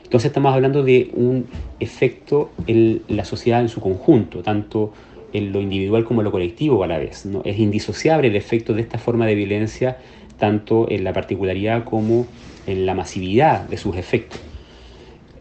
Entonces 0.04 0.26
estamos 0.28 0.54
hablando 0.54 0.84
de 0.84 1.10
un 1.14 1.46
efecto 1.80 2.50
en 2.68 3.02
la 3.08 3.24
sociedad 3.24 3.60
en 3.60 3.68
su 3.68 3.80
conjunto, 3.80 4.42
tanto 4.42 4.92
en 5.32 5.50
lo 5.50 5.60
individual 5.60 6.04
como 6.04 6.20
en 6.20 6.26
lo 6.26 6.30
colectivo 6.30 6.84
a 6.84 6.86
la 6.86 6.98
vez. 6.98 7.26
¿no? 7.26 7.42
Es 7.44 7.58
indisociable 7.58 8.28
el 8.28 8.36
efecto 8.36 8.74
de 8.74 8.82
esta 8.82 8.98
forma 8.98 9.26
de 9.26 9.34
violencia 9.34 9.98
tanto 10.38 10.88
en 10.88 11.02
la 11.02 11.12
particularidad 11.12 11.84
como 11.84 12.26
en 12.66 12.86
la 12.86 12.94
masividad 12.94 13.68
de 13.68 13.76
sus 13.76 13.96
efectos. 13.96 14.40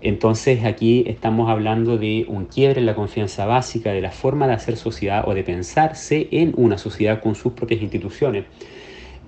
Entonces 0.04 0.66
aquí 0.66 1.06
estamos 1.08 1.50
hablando 1.50 1.98
de 1.98 2.26
un 2.28 2.44
quiebre 2.44 2.82
en 2.82 2.86
la 2.86 2.94
confianza 2.94 3.46
básica 3.46 3.94
de 3.94 4.02
la 4.02 4.12
forma 4.12 4.48
de 4.48 4.54
hacer 4.54 4.76
sociedad 4.76 5.24
o 5.26 5.34
de 5.34 5.44
pensarse 5.44 6.28
en 6.32 6.54
una 6.58 6.78
sociedad 6.78 7.22
con 7.22 7.36
sus 7.36 7.54
propias 7.54 7.82
instituciones, 7.82 8.44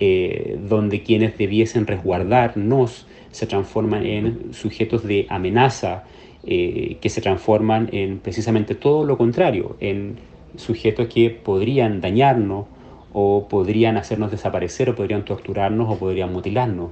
eh, 0.01 0.59
donde 0.67 1.01
quienes 1.01 1.37
debiesen 1.37 1.87
resguardarnos 1.87 3.07
se 3.31 3.47
transforman 3.47 4.05
en 4.05 4.53
sujetos 4.53 5.05
de 5.05 5.27
amenaza, 5.29 6.03
eh, 6.43 6.97
que 6.99 7.07
se 7.07 7.21
transforman 7.21 7.87
en 7.93 8.19
precisamente 8.19 8.75
todo 8.75 9.05
lo 9.05 9.17
contrario, 9.17 9.77
en 9.79 10.17
sujetos 10.57 11.07
que 11.07 11.29
podrían 11.29 12.01
dañarnos 12.01 12.65
o 13.13 13.47
podrían 13.47 13.95
hacernos 13.95 14.29
desaparecer 14.29 14.89
o 14.89 14.95
podrían 14.95 15.23
torturarnos 15.23 15.89
o 15.89 15.97
podrían 15.97 16.33
mutilarnos. 16.33 16.91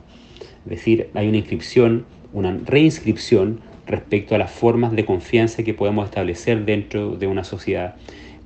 Es 0.63 0.69
decir, 0.69 1.09
hay 1.15 1.27
una 1.27 1.39
inscripción, 1.39 2.05
una 2.31 2.57
reinscripción 2.65 3.72
respecto 3.85 4.35
a 4.35 4.37
las 4.37 4.51
formas 4.51 4.93
de 4.93 5.05
confianza 5.05 5.63
que 5.63 5.73
podemos 5.73 6.05
establecer 6.05 6.65
dentro 6.65 7.15
de 7.15 7.27
una 7.27 7.43
sociedad 7.43 7.95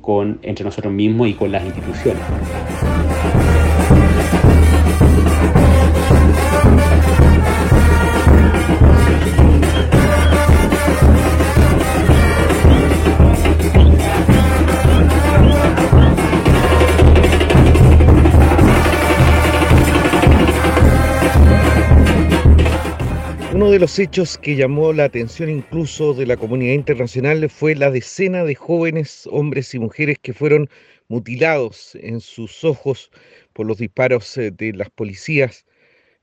con, 0.01 0.39
entre 0.41 0.63
nosotros 0.63 0.93
mismos 0.93 1.27
y 1.27 1.33
con 1.33 1.51
las 1.51 1.63
instituciones. 1.65 2.23
Uno 23.67 23.73
de 23.73 23.79
los 23.79 23.99
hechos 23.99 24.37
que 24.37 24.55
llamó 24.55 24.93
la 24.93 25.03
atención 25.03 25.49
incluso 25.49 26.13
de 26.13 26.25
la 26.25 26.37
comunidad 26.37 26.71
internacional 26.71 27.49
fue 27.49 27.75
la 27.75 27.91
decena 27.91 28.45
de 28.45 28.55
jóvenes, 28.55 29.27
hombres 29.29 29.75
y 29.75 29.79
mujeres 29.79 30.17
que 30.21 30.33
fueron 30.33 30.69
mutilados 31.09 31.93
en 31.95 32.21
sus 32.21 32.63
ojos 32.63 33.11
por 33.51 33.65
los 33.65 33.77
disparos 33.77 34.37
eh, 34.37 34.51
de 34.51 34.71
las 34.71 34.89
policías. 34.89 35.65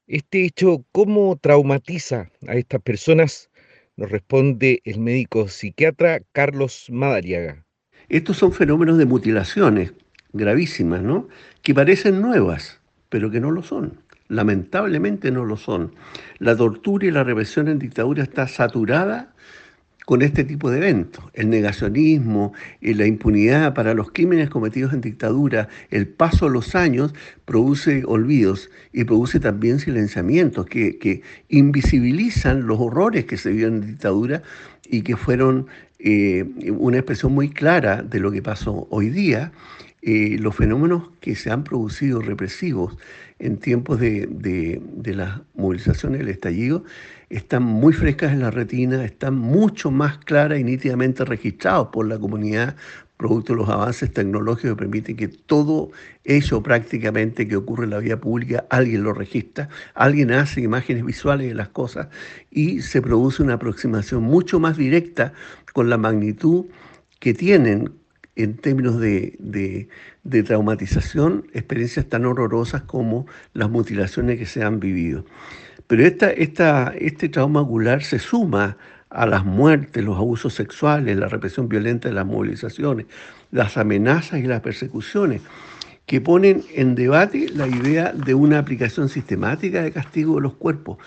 Este 0.07 0.43
hecho, 0.43 0.87
¿cómo 0.91 1.37
traumatiza 1.37 2.31
a 2.49 2.55
estas 2.55 2.81
personas? 2.81 3.51
Nos 3.97 4.11
responde 4.11 4.81
el 4.85 5.01
médico 5.01 5.47
psiquiatra 5.47 6.23
Carlos 6.33 6.87
Madariaga. 6.89 7.67
Estos 8.09 8.39
son 8.39 8.55
fenómenos 8.55 8.97
de 8.97 9.05
mutilaciones 9.05 9.93
gravísimas, 10.33 11.03
¿no? 11.03 11.29
Que 11.61 11.75
parecen 11.75 12.23
nuevas, 12.23 12.81
pero 13.11 13.31
que 13.31 13.41
no 13.41 13.51
lo 13.51 13.63
son. 13.63 14.01
Lamentablemente 14.29 15.31
no 15.31 15.45
lo 15.45 15.57
son. 15.57 15.93
La 16.39 16.57
tortura 16.57 17.07
y 17.07 17.11
la 17.11 17.25
represión 17.25 17.69
en 17.69 17.79
dictadura 17.79 18.23
está 18.23 18.49
saturada 18.49 19.35
con 20.05 20.23
este 20.23 20.45
tipo 20.45 20.71
de 20.71 20.79
eventos. 20.79 21.25
El 21.33 21.51
negacionismo 21.51 22.53
y 22.81 22.95
la 22.95 23.07
impunidad 23.07 23.75
para 23.75 23.95
los 23.95 24.11
crímenes 24.13 24.51
cometidos 24.51 24.93
en 24.93 25.01
dictadura, 25.01 25.69
el 25.91 26.07
paso 26.07 26.47
de 26.47 26.53
los 26.53 26.75
años 26.75 27.15
produce 27.45 28.05
olvidos 28.07 28.71
y 28.93 29.05
produce 29.05 29.41
también 29.41 29.79
silenciamientos 29.79 30.67
que, 30.67 31.23
invisibilizan 31.49 32.67
los 32.67 32.79
horrores 32.81 33.25
que 33.25 33.37
se 33.37 33.51
vieron 33.51 33.77
en 33.77 33.87
dictadura 33.89 34.43
y 34.89 35.03
que 35.03 35.17
fueron 35.17 35.67
eh, 35.99 36.45
una 36.71 36.99
expresión 36.99 37.33
muy 37.33 37.49
clara 37.49 38.03
de 38.03 38.21
lo 38.21 38.31
que 38.31 38.43
pasó 38.43 38.87
hoy 38.91 39.09
día. 39.09 39.53
Eh, 40.03 40.37
los 40.39 40.55
fenómenos 40.55 41.05
que 41.21 41.35
se 41.35 41.51
han 41.51 41.65
producido 41.65 42.21
represivos 42.21 42.99
en 43.45 43.59
tiempos 43.59 44.01
de, 44.01 44.81
las 45.05 45.41
movilizaciones 45.55 46.21
del 46.21 46.31
estallido 46.31 46.85
están 47.29 47.63
muy 47.63 47.93
frescas 47.93 48.33
en 48.33 48.41
la 48.41 48.51
retina, 48.51 49.05
están 49.05 49.35
mucho 49.35 49.91
más 49.91 50.17
claras 50.19 50.59
y 50.59 50.65
nítidamente 50.65 51.27
registrados 51.27 51.89
por 51.89 52.09
la 52.09 52.19
comunidad, 52.19 52.75
producto 53.19 53.53
de 53.53 53.59
los 53.59 53.69
avances 53.69 54.13
tecnológicos 54.13 54.71
que 54.71 54.77
permiten 54.77 55.17
que 55.17 55.29
todo 55.29 55.91
eso 56.25 56.63
prácticamente 56.63 57.47
que 57.47 57.57
ocurre 57.57 57.85
en 57.85 57.91
la 57.91 57.99
vía 57.99 58.19
pública, 58.19 58.65
alguien 58.71 59.03
lo 59.03 59.13
registra, 59.13 59.69
alguien 59.95 60.33
hace 60.33 60.63
imágenes 60.63 61.05
visuales 61.05 61.49
de 61.49 61.55
las 61.55 61.69
cosas 61.69 62.09
y 62.51 62.81
se 62.81 63.03
produce 63.03 63.43
una 63.43 63.55
aproximación 63.55 64.23
mucho 64.23 64.59
más 64.59 64.79
directa 64.79 65.35
con 65.75 65.91
la 65.91 65.99
magnitud 65.99 66.65
que 67.21 67.35
tienen 67.35 67.93
en 68.37 68.57
términos 68.57 68.99
de, 68.99 69.37
de, 69.39 70.43
traumatización, 70.43 71.47
experiencias 71.53 72.07
tan 72.07 72.27
horrorosas 72.27 72.83
como 72.83 73.27
las 73.53 73.71
mutilaciones 73.71 74.39
que 74.39 74.47
se 74.47 74.63
han 74.63 74.81
vivido. 74.81 75.25
Pero 75.87 76.05
esta, 76.05 76.31
esta, 76.31 76.95
este 76.99 77.29
trauma 77.29 77.61
ocular 77.61 78.03
se 78.03 78.19
suma 78.19 78.77
a 79.11 79.27
las 79.27 79.45
muertes, 79.45 80.03
los 80.03 80.17
abusos 80.17 80.55
sexuales, 80.55 81.17
la 81.17 81.29
represión 81.29 81.69
violenta 81.69 82.09
de 82.09 82.15
las 82.15 82.27
movilizaciones, 82.27 83.07
las 83.53 83.77
amenazas 83.77 84.41
y 84.41 84.45
las 84.45 84.61
persecuciones, 84.61 85.43
que 86.07 86.21
ponen 86.21 86.65
en 86.75 86.95
debate 86.97 87.49
la 87.55 87.69
idea 87.69 88.13
de 88.13 88.35
una 88.35 88.59
aplicación 88.59 89.09
sistemática 89.09 89.83
de 89.83 89.93
castigo 89.93 90.35
de 90.37 90.43
los 90.43 90.55
cuerpos, 90.55 90.99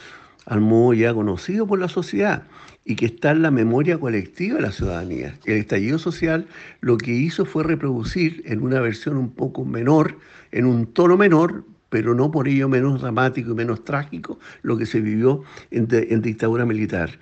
al 0.46 0.62
modo 0.62 0.94
ya 0.94 1.14
conocido 1.14 1.68
por 1.68 1.80
la 1.80 1.90
sociedad 1.90 2.44
y 2.88 2.96
que 2.96 3.06
está 3.06 3.32
en 3.32 3.42
la 3.42 3.52
memoria 3.52 4.00
colectiva 4.00 4.56
de 4.56 4.62
la 4.62 4.72
ciudadanía. 4.72 5.38
El 5.44 5.58
estallido 5.58 6.00
social 6.00 6.48
lo 6.80 6.98
que 6.98 7.12
hizo 7.12 7.44
fue 7.44 7.66
reproducir 7.66 8.42
en 8.46 8.62
una 8.62 8.80
versión 8.80 9.18
un 9.18 9.30
poco 9.30 9.66
menor, 9.66 10.18
en 10.54 10.66
un 10.66 10.88
tono 10.88 11.18
menor, 11.18 11.66
pero 11.90 12.16
no 12.16 12.32
por 12.32 12.48
ello 12.48 12.70
menos 12.70 13.02
dramático 13.02 13.52
y 13.52 13.56
menos 13.56 13.84
trágico, 13.84 14.40
lo 14.62 14.78
que 14.78 14.86
se 14.86 15.02
vivió 15.02 15.44
en, 15.70 16.22
dictadura 16.22 16.66
militar. 16.66 17.20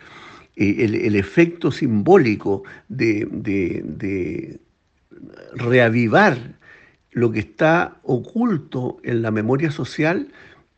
Eh, 0.56 0.86
el, 0.86 1.16
efecto 1.16 1.72
simbólico 1.72 2.64
de, 2.88 3.28
de 3.32 4.60
reavivar 5.56 6.38
lo 7.12 7.32
que 7.32 7.40
está 7.40 7.98
oculto 8.04 9.00
en 9.04 9.24
la 9.24 9.32
memoria 9.32 9.72
social 9.72 10.28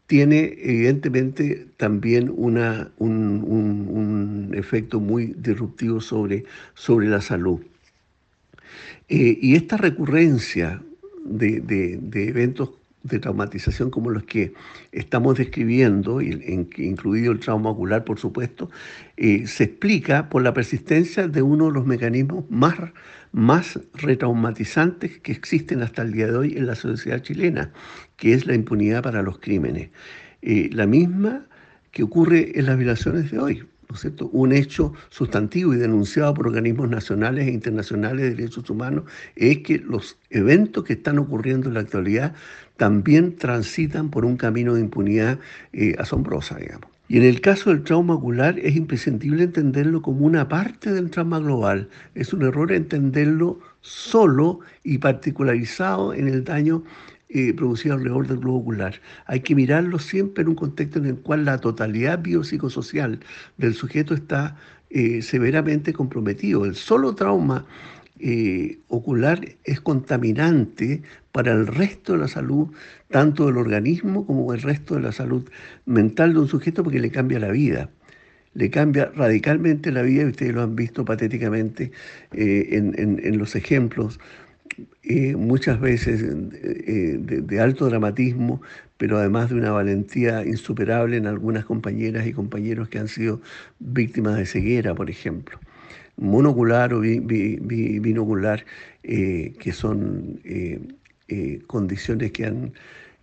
tiene 0.07 0.55
evidentemente 0.57 1.67
también 1.75 2.33
una, 2.35 2.89
un, 2.97 4.51
efecto 4.55 4.99
muy 4.99 5.35
disruptivo 5.37 6.01
sobre, 6.01 6.45
sobre 6.73 7.07
la 7.07 7.21
salud. 7.21 7.59
Eh, 9.09 9.37
y 9.41 9.55
esta 9.55 9.77
recurrencia 9.77 10.81
de, 11.25 11.59
de, 11.59 12.27
eventos 12.27 12.71
de 13.07 13.19
traumatización 13.19 13.89
como 13.89 14.09
los 14.09 14.23
que 14.23 14.53
estamos 14.91 15.37
describiendo, 15.37 16.21
incluido 16.21 17.31
el 17.31 17.39
trauma 17.39 17.69
ocular, 17.69 18.03
por 18.03 18.19
supuesto, 18.19 18.69
eh, 19.15 19.47
se 19.47 19.65
explica 19.65 20.29
por 20.29 20.43
la 20.43 20.53
persistencia 20.53 21.27
de 21.27 21.41
uno 21.41 21.67
de 21.67 21.73
los 21.73 21.85
mecanismos 21.85 22.45
más, 22.49 22.75
más 23.31 23.79
retraumatizantes 23.93 25.19
que 25.19 25.31
existen 25.31 25.81
hasta 25.81 26.01
el 26.01 26.11
día 26.11 26.27
de 26.27 26.37
hoy 26.37 26.57
en 26.57 26.67
la 26.67 26.75
sociedad 26.75 27.21
chilena, 27.21 27.71
que 28.15 28.33
es 28.33 28.45
la 28.45 28.55
impunidad 28.55 29.03
para 29.03 29.21
los 29.21 29.39
crímenes. 29.39 29.89
Eh, 30.41 30.69
la 30.71 30.85
misma 30.85 31.45
que 31.91 32.03
ocurre 32.03 32.59
en 32.59 32.65
las 32.67 32.77
violaciones 32.77 33.31
de 33.31 33.39
hoy. 33.39 33.63
¿No 33.89 33.95
es 33.95 34.01
cierto? 34.01 34.29
Un 34.31 34.51
hecho 34.51 34.93
sustantivo 35.09 35.73
y 35.73 35.77
denunciado 35.77 36.33
por 36.33 36.47
organismos 36.47 36.89
nacionales 36.89 37.47
e 37.47 37.51
internacionales 37.51 38.23
de 38.23 38.35
derechos 38.35 38.69
humanos 38.69 39.05
es 39.35 39.59
que 39.59 39.79
los 39.79 40.17
eventos 40.29 40.83
que 40.83 40.93
están 40.93 41.19
ocurriendo 41.19 41.67
en 41.69 41.75
la 41.75 41.81
actualidad 41.81 42.33
también 42.77 43.35
transitan 43.35 44.09
por 44.09 44.25
un 44.25 44.37
camino 44.37 44.75
de 44.75 44.81
impunidad 44.81 45.39
eh, 45.73 45.95
asombrosa, 45.97 46.57
digamos. 46.57 46.89
Y 47.09 47.17
en 47.17 47.23
el 47.23 47.39
caso 47.39 47.69
del 47.69 47.83
trauma 47.83 48.15
ocular 48.15 48.59
es 48.59 48.75
imprescindible 48.75 49.43
entenderlo 49.43 50.01
como 50.01 50.25
una 50.25 50.49
parte 50.49 50.91
del 50.91 51.09
trauma 51.09 51.39
global. 51.39 51.87
Es 52.15 52.33
un 52.33 52.41
error 52.41 52.73
entenderlo 52.73 53.59
solo 53.79 54.59
y 54.83 54.97
particularizado 54.97 56.13
en 56.13 56.27
el 56.27 56.43
daño 56.43 56.83
eh, 57.29 57.53
producido 57.53 57.95
alrededor 57.95 58.27
del 58.27 58.39
globo 58.39 58.59
ocular. 58.59 59.01
Hay 59.25 59.41
que 59.41 59.55
mirarlo 59.55 59.99
siempre 59.99 60.43
en 60.43 60.49
un 60.49 60.55
contexto 60.55 60.99
en 60.99 61.05
el 61.05 61.17
cual 61.17 61.45
la 61.45 61.57
totalidad 61.59 62.19
biopsicosocial 62.19 63.19
del 63.57 63.73
sujeto 63.73 64.13
está 64.13 64.55
eh, 64.89 65.21
severamente 65.21 65.91
comprometido. 65.91 66.65
El 66.65 66.75
solo 66.75 67.13
trauma 67.15 67.65
eh, 68.19 68.79
ocular 68.87 69.41
es 69.63 69.79
contaminante 69.81 71.03
para 71.31 71.51
el 71.51 71.67
resto 71.67 72.13
de 72.13 72.19
la 72.19 72.27
salud, 72.27 72.69
tanto 73.09 73.45
del 73.45 73.57
organismo 73.57 74.25
como 74.25 74.53
el 74.53 74.61
resto 74.61 74.95
de 74.95 75.01
la 75.01 75.11
salud 75.11 75.47
mental 75.85 76.33
de 76.33 76.39
un 76.39 76.47
sujeto, 76.47 76.83
porque 76.83 76.99
le 76.99 77.11
cambia 77.11 77.37
la 77.39 77.51
vida. 77.51 77.89
Le 78.53 78.71
cambia 78.71 79.11
radicalmente 79.13 79.91
la 79.91 80.01
vida, 80.01 80.23
y 80.23 80.27
ustedes 80.27 80.53
lo 80.55 80.63
han 80.63 80.75
visto 80.75 81.05
patéticamente 81.05 81.91
eh, 82.31 82.69
en, 82.71 83.37
los 83.37 83.55
ejemplos, 83.55 84.19
eh, 85.03 85.35
muchas 85.35 85.79
veces 85.79 86.21
de, 86.21 87.59
alto 87.59 87.85
dramatismo, 87.87 88.61
pero 88.97 89.17
además 89.17 89.49
de 89.49 89.55
una 89.55 89.71
valentía 89.71 90.45
insuperable 90.45 91.17
en 91.17 91.27
algunas 91.27 91.65
compañeras 91.65 92.27
y 92.27 92.33
compañeros 92.33 92.89
que 92.89 92.99
han 92.99 93.07
sido 93.07 93.41
víctimas 93.79 94.37
de 94.37 94.45
ceguera, 94.45 94.95
por 94.95 95.09
ejemplo. 95.09 95.59
monocular 96.17 96.93
o 96.93 97.01
binocular, 97.01 98.65
eh, 99.03 99.53
que 99.59 99.71
son 99.71 100.41
eh, 100.43 100.81
eh, 101.27 101.61
condiciones 101.67 102.31
que 102.31 102.45
han 102.45 102.73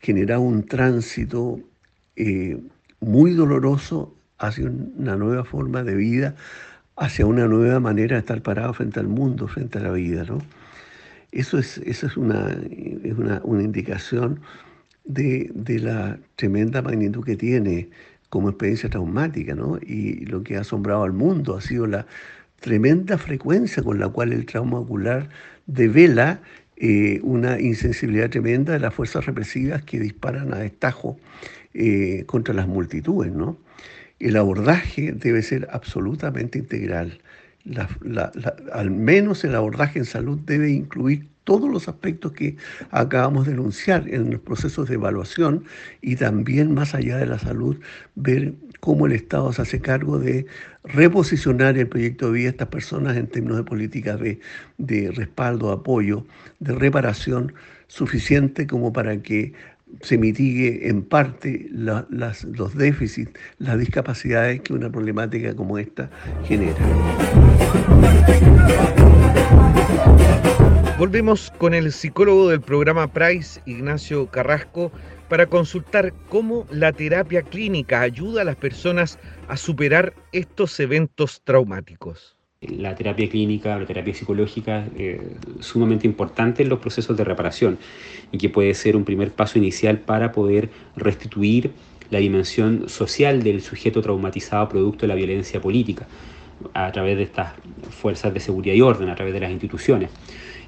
generado 0.00 0.40
un 0.42 0.64
tránsito 0.64 1.60
muy 3.00 3.32
doloroso 3.32 4.14
hacia 4.38 4.70
una 4.70 5.16
nueva 5.16 5.44
forma 5.44 5.82
de 5.82 5.96
vida, 5.96 6.36
hacia 6.96 7.26
una 7.26 7.46
nueva 7.46 7.80
manera 7.80 8.16
de 8.16 8.20
estar 8.20 8.40
parado 8.42 8.72
frente 8.72 9.00
al 9.00 9.08
mundo, 9.08 9.48
frente 9.48 9.78
a 9.78 9.82
la 9.82 9.90
vida. 9.90 10.24
¿no? 10.24 10.38
Eso 11.34 11.58
es, 11.58 11.78
eso 11.78 12.06
es, 12.06 12.16
una, 12.16 12.56
es 13.02 13.12
una, 13.18 13.40
una 13.42 13.62
indicación 13.64 14.40
de, 15.04 15.50
de, 15.52 15.80
la 15.80 16.16
tremenda 16.36 16.80
magnitud 16.80 17.24
que 17.24 17.36
tiene 17.36 17.88
como 18.30 18.50
experiencia 18.50 18.88
traumática, 18.88 19.56
¿no? 19.56 19.78
Y 19.84 20.26
lo 20.26 20.44
que 20.44 20.56
ha 20.56 20.60
asombrado 20.60 21.02
al 21.02 21.12
mundo 21.12 21.56
ha 21.56 21.60
sido 21.60 21.88
la 21.88 22.06
tremenda 22.60 23.18
frecuencia 23.18 23.82
con 23.82 23.98
la 23.98 24.08
cual 24.08 24.32
el 24.32 24.46
trauma 24.46 24.78
ocular 24.78 25.28
devela 25.66 26.40
eh, 26.76 27.18
una 27.24 27.60
insensibilidad 27.60 28.30
tremenda 28.30 28.72
de 28.72 28.78
las 28.78 28.94
fuerzas 28.94 29.26
represivas 29.26 29.82
que 29.82 29.98
disparan 29.98 30.54
a 30.54 30.58
destajo 30.58 31.18
eh, 31.74 32.22
contra 32.26 32.54
las 32.54 32.68
multitudes, 32.68 33.32
¿no? 33.32 33.58
El 34.20 34.36
abordaje 34.36 35.10
debe 35.10 35.42
ser 35.42 35.66
absolutamente 35.72 36.60
integral. 36.60 37.18
Al 38.72 38.90
menos 38.90 39.44
el 39.44 39.54
abordaje 39.54 39.98
en 39.98 40.04
salud 40.04 40.38
debe 40.44 40.70
incluir 40.70 41.28
todos 41.44 41.70
los 41.70 41.88
aspectos 41.88 42.32
que 42.32 42.56
acabamos 42.90 43.46
de 43.46 43.52
denunciar 43.52 44.08
en 44.08 44.30
los 44.30 44.40
procesos 44.40 44.88
de 44.88 44.94
evaluación 44.94 45.64
y 46.00 46.16
también 46.16 46.74
más 46.74 46.94
allá 46.94 47.18
de 47.18 47.26
la 47.26 47.38
salud, 47.38 47.78
ver 48.14 48.54
cómo 48.80 49.06
el 49.06 49.12
Estado 49.12 49.52
se 49.52 49.62
hace 49.62 49.80
cargo 49.80 50.18
de 50.18 50.46
reposicionar 50.84 51.78
el 51.78 51.88
proyecto 51.88 52.26
de 52.26 52.32
vida 52.32 52.44
de 52.44 52.50
estas 52.50 52.68
personas 52.68 53.16
en 53.16 53.26
términos 53.26 53.58
de 53.58 53.64
políticas 53.64 54.20
de, 54.20 54.40
de 54.78 55.10
respaldo, 55.10 55.70
apoyo, 55.70 56.26
de 56.60 56.74
reparación 56.74 57.54
suficiente 57.86 58.66
como 58.66 58.92
para 58.92 59.22
que 59.22 59.52
se 60.02 60.18
mitigue 60.18 60.88
en 60.88 61.02
parte 61.02 61.68
los 61.70 62.74
déficits, 62.74 63.32
las 63.58 63.78
discapacidades 63.78 64.60
que 64.60 64.72
una 64.72 64.90
problemática 64.90 65.54
como 65.54 65.78
esta 65.78 66.10
genera. 66.44 66.78
Volvemos 70.98 71.52
con 71.58 71.74
el 71.74 71.90
psicólogo 71.92 72.50
del 72.50 72.60
programa 72.60 73.12
Price, 73.12 73.60
Ignacio 73.66 74.26
Carrasco, 74.30 74.92
para 75.28 75.46
consultar 75.46 76.12
cómo 76.28 76.66
la 76.70 76.92
terapia 76.92 77.42
clínica 77.42 78.00
ayuda 78.00 78.42
a 78.42 78.44
las 78.44 78.56
personas 78.56 79.18
a 79.48 79.56
superar 79.56 80.14
estos 80.32 80.78
eventos 80.78 81.42
traumáticos. 81.44 82.36
La 82.68 82.94
terapia 82.94 83.28
clínica, 83.28 83.78
la 83.78 83.86
terapia 83.86 84.14
psicológica, 84.14 84.86
eh, 84.96 85.20
sumamente 85.60 86.06
importante 86.06 86.62
en 86.62 86.68
los 86.68 86.78
procesos 86.78 87.16
de 87.16 87.24
reparación 87.24 87.78
y 88.32 88.38
que 88.38 88.48
puede 88.48 88.74
ser 88.74 88.96
un 88.96 89.04
primer 89.04 89.32
paso 89.32 89.58
inicial 89.58 89.98
para 89.98 90.32
poder 90.32 90.70
restituir 90.96 91.72
la 92.10 92.18
dimensión 92.18 92.88
social 92.88 93.42
del 93.42 93.62
sujeto 93.62 94.02
traumatizado 94.02 94.68
producto 94.68 95.02
de 95.02 95.08
la 95.08 95.14
violencia 95.14 95.60
política 95.60 96.06
a 96.72 96.92
través 96.92 97.16
de 97.16 97.24
estas 97.24 97.54
fuerzas 97.90 98.32
de 98.32 98.40
seguridad 98.40 98.74
y 98.74 98.80
orden, 98.80 99.08
a 99.08 99.14
través 99.14 99.34
de 99.34 99.40
las 99.40 99.50
instituciones. 99.50 100.10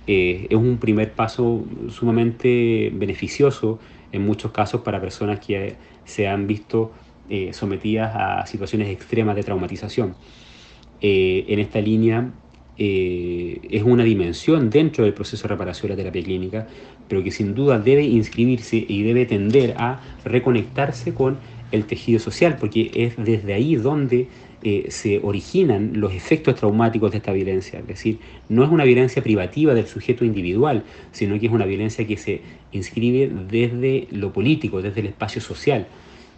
Eh, 0.07 0.47
es 0.51 0.57
un 0.57 0.79
primer 0.79 1.13
paso 1.13 1.65
sumamente 1.89 2.91
beneficioso 2.95 3.79
en 4.13 4.25
muchos 4.25 4.53
casos 4.53 4.83
para 4.83 5.01
personas 5.01 5.41
que 5.41 5.75
se 6.05 6.29
han 6.29 6.47
visto 6.47 6.93
eh, 7.29 7.53
sometidas 7.53 8.13
a 8.15 8.47
situaciones 8.47 8.89
extremas 8.89 9.35
de 9.35 9.43
traumatización. 9.43 10.15
Eh, 11.01 11.45
en 11.49 11.59
esta 11.59 11.81
línea 11.81 12.31
es 12.79 13.83
una 13.85 14.05
dimensión 14.05 14.69
dentro 14.69 15.05
del 15.05 15.15
proceso 15.15 15.45
de 15.45 15.49
reparación 15.49 15.89
de 15.89 15.95
la 15.95 15.97
terapia 15.97 16.23
clínica, 16.23 16.67
pero 17.09 17.25
que 17.25 17.31
sin 17.31 17.55
duda 17.55 17.79
debe 17.79 18.05
inscribirse 18.05 18.85
y 18.87 19.03
debe 19.03 19.25
tender 19.25 19.75
a 19.79 20.03
reconectarse 20.27 21.15
con 21.15 21.39
el 21.73 21.87
tejido 21.87 22.19
social, 22.19 22.57
porque 22.61 22.91
es 22.95 23.15
desde 23.17 23.55
ahí 23.55 23.77
donde 23.77 24.29
eh, 24.63 24.87
se 24.89 25.21
originan 25.23 25.93
los 26.01 26.13
efectos 26.13 26.55
traumáticos 26.55 27.11
de 27.11 27.19
esta 27.19 27.33
violencia. 27.33 27.81
Es 27.81 27.87
decir, 27.87 28.19
no 28.49 28.65
es 28.65 28.71
una 28.71 28.85
violencia 28.85 29.23
privativa 29.23 29.75
del 29.75 29.87
sujeto 29.87 30.25
individual, 30.25 30.85
sino 31.13 31.39
que 31.39 31.47
es 31.47 31.53
una 31.53 31.67
violencia 31.67 32.07
que 32.07 32.17
se 32.17 32.41
inscribe 32.73 33.31
desde 33.49 34.09
lo 34.11 34.33
político, 34.33 34.83
desde 34.83 35.01
el 35.01 35.07
espacio 35.07 35.41
social. 35.41 35.87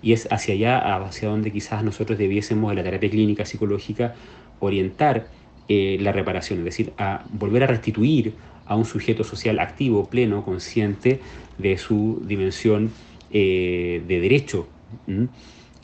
Y 0.03 0.13
es 0.13 0.29
hacia 0.31 0.55
allá, 0.55 0.97
hacia 0.97 1.29
donde 1.29 1.51
quizás 1.51 1.83
nosotros 1.83 2.19
debiésemos 2.19 2.71
en 2.71 2.77
la 2.77 2.85
terapia 2.85 3.11
clínica 3.11 3.45
psicológica 3.45 4.15
orientar 4.61 5.29
eh, 5.71 5.99
la 6.01 6.13
reparación, 6.13 6.61
es 6.61 6.65
decir, 6.65 6.93
a 6.97 7.25
volver 7.31 7.63
a 7.63 7.67
restituir 7.67 8.33
a 8.65 8.75
un 8.75 8.87
sujeto 8.87 9.23
social 9.23 9.59
activo, 9.59 10.07
pleno, 10.07 10.43
consciente 10.43 11.21
de 11.59 11.77
su 11.77 12.23
dimensión 12.25 12.91
eh, 13.31 14.03
de 14.09 14.21
derecho. 14.21 14.67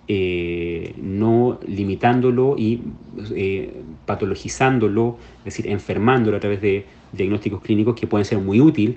Eh, 0.06 0.94
no 0.96 1.58
limitándolo 1.66 2.56
y 2.58 2.80
patologizándolo, 4.06 5.18
es 5.40 5.44
decir, 5.44 5.66
enfermándolo 5.66 6.38
a 6.38 6.40
través 6.40 6.62
de 6.62 6.86
diagnósticos 7.12 7.60
clínicos 7.60 7.94
que 7.94 8.06
pueden 8.06 8.24
ser 8.24 8.38
muy, 8.38 8.60
útil, 8.60 8.96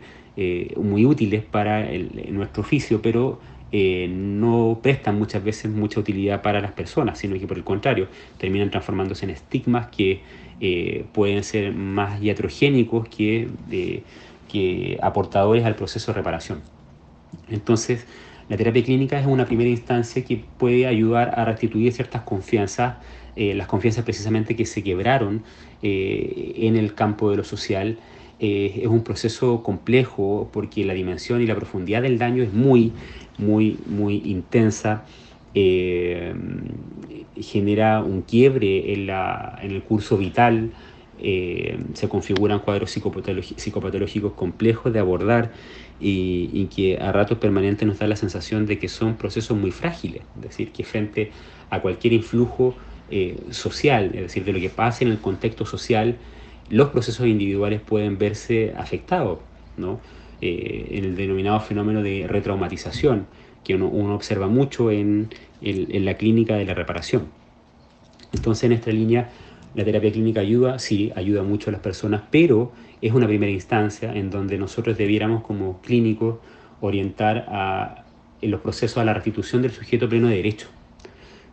muy 0.77 1.05
útiles 1.05 1.43
para 1.43 1.89
nuestro 2.29 2.61
oficio, 2.61 3.01
pero 3.01 3.39
no 3.71 4.79
prestan 4.81 5.17
muchas 5.17 5.43
veces 5.43 5.71
mucha 5.71 5.99
utilidad 5.99 6.41
para 6.41 6.61
las 6.61 6.71
personas, 6.71 7.19
sino 7.19 7.37
que 7.37 7.47
por 7.47 7.57
el 7.57 7.63
contrario 7.63 8.07
terminan 8.37 8.69
transformándose 8.71 9.25
en 9.25 9.31
estigmas 9.31 9.87
que 9.87 10.21
pueden 11.11 11.43
ser 11.43 11.73
más 11.73 12.21
iatrogénicos 12.21 13.07
que, 13.09 13.49
que 14.49 14.97
aportadores 15.01 15.65
al 15.65 15.75
proceso 15.75 16.11
de 16.11 16.17
reparación. 16.17 16.61
Entonces, 17.49 18.05
la 18.49 18.55
terapia 18.55 18.83
clínica 18.83 19.19
es 19.19 19.27
una 19.27 19.45
primera 19.45 19.69
instancia 19.69 20.23
que 20.23 20.41
puede 20.57 20.87
ayudar 20.87 21.37
a 21.37 21.43
restituir 21.43 21.91
ciertas 21.91 22.21
confianzas, 22.21 22.95
eh, 23.35 23.53
las 23.53 23.67
confianzas 23.67 24.05
precisamente 24.05 24.55
que 24.55 24.65
se 24.65 24.83
quebraron 24.83 25.43
eh, 25.81 26.53
en 26.55 26.77
el 26.77 26.93
campo 26.93 27.29
de 27.29 27.37
lo 27.37 27.43
social. 27.43 27.97
Eh, 28.39 28.81
es 28.83 28.87
un 28.87 29.03
proceso 29.03 29.63
complejo 29.63 30.49
porque 30.53 30.85
la 30.85 30.93
dimensión 30.93 31.41
y 31.41 31.47
la 31.47 31.55
profundidad 31.55 32.03
del 32.03 32.17
daño 32.17 32.43
es 32.43 32.53
muy, 32.53 32.93
muy, 33.37 33.79
muy 33.85 34.21
intensa. 34.25 35.05
genera 37.35 38.01
un 38.03 38.21
quiebre 38.21 38.93
en, 38.93 39.07
la, 39.07 39.57
en 39.61 39.71
el 39.71 39.83
curso 39.83 40.17
vital, 40.17 40.71
se 41.19 42.07
configuran 42.09 42.59
cuadros 42.59 42.91
psicopatológicos 42.91 44.33
complejos 44.33 44.93
de 44.93 44.99
abordar 44.99 45.51
y, 45.99 46.67
que 46.67 46.97
a 46.97 47.11
ratos 47.11 47.37
permanentes 47.39 47.87
nos 47.87 47.99
da 47.99 48.07
la 48.07 48.15
sensación 48.15 48.65
de 48.65 48.79
que 48.79 48.87
son 48.87 49.17
procesos 49.17 49.57
muy 49.57 49.71
frágiles, 49.71 50.23
es 50.35 50.41
decir, 50.41 50.71
que 50.71 50.83
frente 50.83 51.31
a 51.69 51.81
cualquier 51.81 52.13
influjo 52.13 52.77
eh, 53.09 53.37
social, 53.49 54.11
es 54.13 54.21
decir, 54.21 54.43
de 54.43 54.53
lo 54.53 54.59
que 54.59 54.69
pasa 54.69 55.03
en 55.03 55.11
el 55.11 55.19
contexto 55.19 55.65
social, 55.65 56.17
los 56.69 56.89
procesos 56.89 57.27
individuales 57.27 57.81
pueden 57.81 58.17
verse 58.17 58.73
afectados, 58.77 59.39
¿no? 59.77 59.99
Eh, 60.41 60.89
en 60.91 61.05
el 61.05 61.15
denominado 61.15 61.59
fenómeno 61.59 62.03
de 62.03 62.27
retraumatización, 62.27 63.25
que 63.63 63.75
uno, 63.75 64.13
observa 64.13 64.47
mucho 64.47 64.91
en, 64.91 65.29
en, 65.61 66.05
la 66.05 66.15
clínica 66.15 66.55
de 66.55 66.65
la 66.65 66.73
reparación. 66.73 67.27
Entonces, 68.33 68.65
en 68.65 68.73
esta 68.73 68.91
línea, 68.91 69.29
la 69.73 69.83
terapia 69.83 70.11
clínica 70.11 70.41
ayuda, 70.41 70.79
sí, 70.79 71.11
ayuda 71.15 71.43
mucho 71.43 71.69
a 71.69 71.73
las 71.73 71.81
personas, 71.81 72.21
pero 72.29 72.71
es 73.01 73.13
una 73.13 73.27
primera 73.27 73.51
instancia 73.51 74.13
en 74.13 74.29
donde 74.29 74.57
nosotros 74.57 74.97
debiéramos 74.97 75.43
como 75.43 75.81
clínicos 75.81 76.37
orientar 76.81 77.45
a, 77.49 78.05
en 78.41 78.51
los 78.51 78.61
procesos 78.61 78.97
a 78.97 79.05
la 79.05 79.13
restitución 79.13 79.61
del 79.61 79.71
sujeto 79.71 80.07
pleno 80.07 80.27
de 80.27 80.35
derecho, 80.35 80.67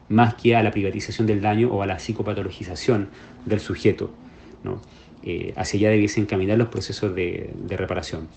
más 0.09 0.35
que 0.35 0.55
a 0.57 0.62
la 0.62 0.70
privatización 0.70 1.27
del 1.27 1.40
daño 1.40 1.68
o 1.72 1.83
a 1.83 1.87
la 1.87 1.98
psicopatologización 1.98 3.09
del 3.46 3.61
sujeto. 3.61 4.11
¿no? 4.62 4.81
Eh, 5.24 5.52
hacia 5.56 5.78
allá 5.78 5.90
debiesen 5.90 6.26
caminar 6.26 6.58
los 6.58 6.68
procesos 6.68 7.14
de, 7.14 7.50
de 7.54 7.76
reparación. 7.76 8.28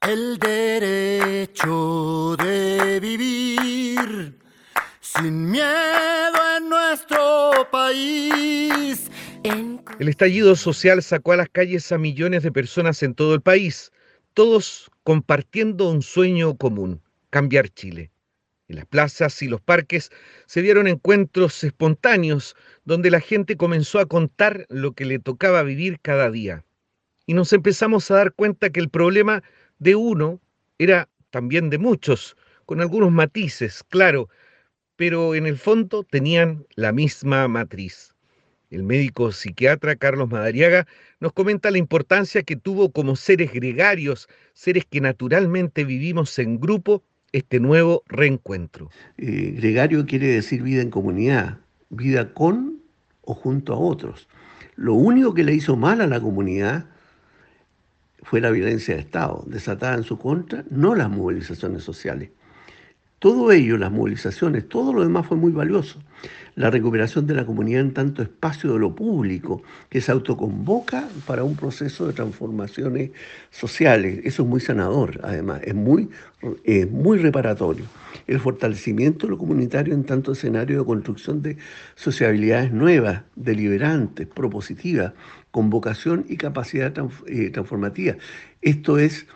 El 0.00 0.38
derecho 0.38 2.36
de 2.36 3.00
vivir 3.00 4.38
sin 5.00 5.50
miedo 5.50 6.38
en 6.58 6.68
nuestro 6.68 7.68
país 7.70 9.10
el 10.00 10.08
estallido 10.08 10.56
social 10.56 11.02
sacó 11.02 11.32
a 11.32 11.36
las 11.36 11.48
calles 11.48 11.92
a 11.92 11.98
millones 11.98 12.42
de 12.42 12.50
personas 12.50 13.02
en 13.02 13.14
todo 13.14 13.34
el 13.34 13.42
país, 13.42 13.92
todos 14.32 14.90
compartiendo 15.02 15.90
un 15.90 16.02
sueño 16.02 16.56
común, 16.56 17.02
cambiar 17.30 17.68
Chile. 17.68 18.10
En 18.66 18.76
las 18.76 18.86
plazas 18.86 19.42
y 19.42 19.48
los 19.48 19.60
parques 19.60 20.10
se 20.46 20.62
dieron 20.62 20.86
encuentros 20.86 21.62
espontáneos 21.64 22.56
donde 22.84 23.10
la 23.10 23.20
gente 23.20 23.56
comenzó 23.56 23.98
a 23.98 24.06
contar 24.06 24.66
lo 24.70 24.92
que 24.92 25.04
le 25.04 25.18
tocaba 25.18 25.62
vivir 25.62 26.00
cada 26.00 26.30
día. 26.30 26.64
Y 27.26 27.34
nos 27.34 27.52
empezamos 27.52 28.10
a 28.10 28.16
dar 28.16 28.32
cuenta 28.32 28.70
que 28.70 28.80
el 28.80 28.88
problema 28.88 29.42
de 29.78 29.96
uno 29.96 30.40
era 30.78 31.08
también 31.30 31.68
de 31.68 31.78
muchos, 31.78 32.36
con 32.64 32.80
algunos 32.80 33.12
matices, 33.12 33.82
claro, 33.88 34.30
pero 34.96 35.34
en 35.34 35.46
el 35.46 35.58
fondo 35.58 36.02
tenían 36.04 36.66
la 36.74 36.92
misma 36.92 37.46
matriz. 37.48 38.14
El 38.70 38.82
médico 38.82 39.30
psiquiatra 39.30 39.96
Carlos 39.96 40.30
Madariaga 40.30 40.86
nos 41.20 41.32
comenta 41.32 41.70
la 41.70 41.78
importancia 41.78 42.42
que 42.42 42.56
tuvo 42.56 42.92
como 42.92 43.14
seres 43.14 43.52
gregarios, 43.52 44.28
seres 44.54 44.84
que 44.86 45.00
naturalmente 45.00 45.84
vivimos 45.84 46.38
en 46.38 46.58
grupo, 46.58 47.04
este 47.34 47.58
nuevo 47.58 48.04
reencuentro. 48.06 48.90
Eh, 49.18 49.56
gregario 49.56 50.06
quiere 50.06 50.28
decir 50.28 50.62
vida 50.62 50.82
en 50.82 50.90
comunidad, 50.90 51.58
vida 51.90 52.32
con 52.32 52.78
o 53.22 53.34
junto 53.34 53.72
a 53.74 53.76
otros. 53.76 54.28
Lo 54.76 54.94
único 54.94 55.34
que 55.34 55.42
le 55.42 55.52
hizo 55.52 55.74
mal 55.74 56.00
a 56.00 56.06
la 56.06 56.20
comunidad 56.20 56.86
fue 58.22 58.40
la 58.40 58.52
violencia 58.52 58.94
de 58.94 59.00
Estado, 59.00 59.42
desatada 59.48 59.96
en 59.96 60.04
su 60.04 60.16
contra, 60.16 60.64
no 60.70 60.94
las 60.94 61.10
movilizaciones 61.10 61.82
sociales. 61.82 62.30
Todo 63.18 63.50
ello, 63.50 63.78
las 63.78 63.90
movilizaciones, 63.90 64.68
todo 64.68 64.92
lo 64.92 65.02
demás 65.02 65.26
fue 65.26 65.36
muy 65.36 65.50
valioso. 65.50 65.98
La 66.56 66.70
recuperación 66.70 67.26
de 67.26 67.34
la 67.34 67.44
comunidad 67.44 67.80
en 67.80 67.92
tanto 67.92 68.22
espacio 68.22 68.72
de 68.72 68.78
lo 68.78 68.94
público, 68.94 69.62
que 69.88 70.00
se 70.00 70.12
autoconvoca 70.12 71.08
para 71.26 71.42
un 71.42 71.56
proceso 71.56 72.06
de 72.06 72.12
transformaciones 72.12 73.10
sociales. 73.50 74.20
Eso 74.24 74.42
es 74.42 74.48
muy 74.48 74.60
sanador, 74.60 75.18
además, 75.24 75.60
es 75.64 75.74
muy, 75.74 76.10
muy 76.90 77.18
reparatorio. 77.18 77.86
El 78.26 78.38
fortalecimiento 78.38 79.26
de 79.26 79.32
lo 79.32 79.38
comunitario 79.38 79.94
en 79.94 80.04
tanto 80.04 80.32
escenario 80.32 80.78
de 80.78 80.84
construcción 80.84 81.42
de 81.42 81.56
sociabilidades 81.96 82.72
nuevas, 82.72 83.22
deliberantes, 83.34 84.28
propositivas, 84.28 85.12
con 85.50 85.70
vocación 85.70 86.24
y 86.28 86.36
capacidad 86.36 86.92
eh, 87.26 87.50
transformativa. 87.50 88.16
Esto 88.62 88.98
es 88.98 89.26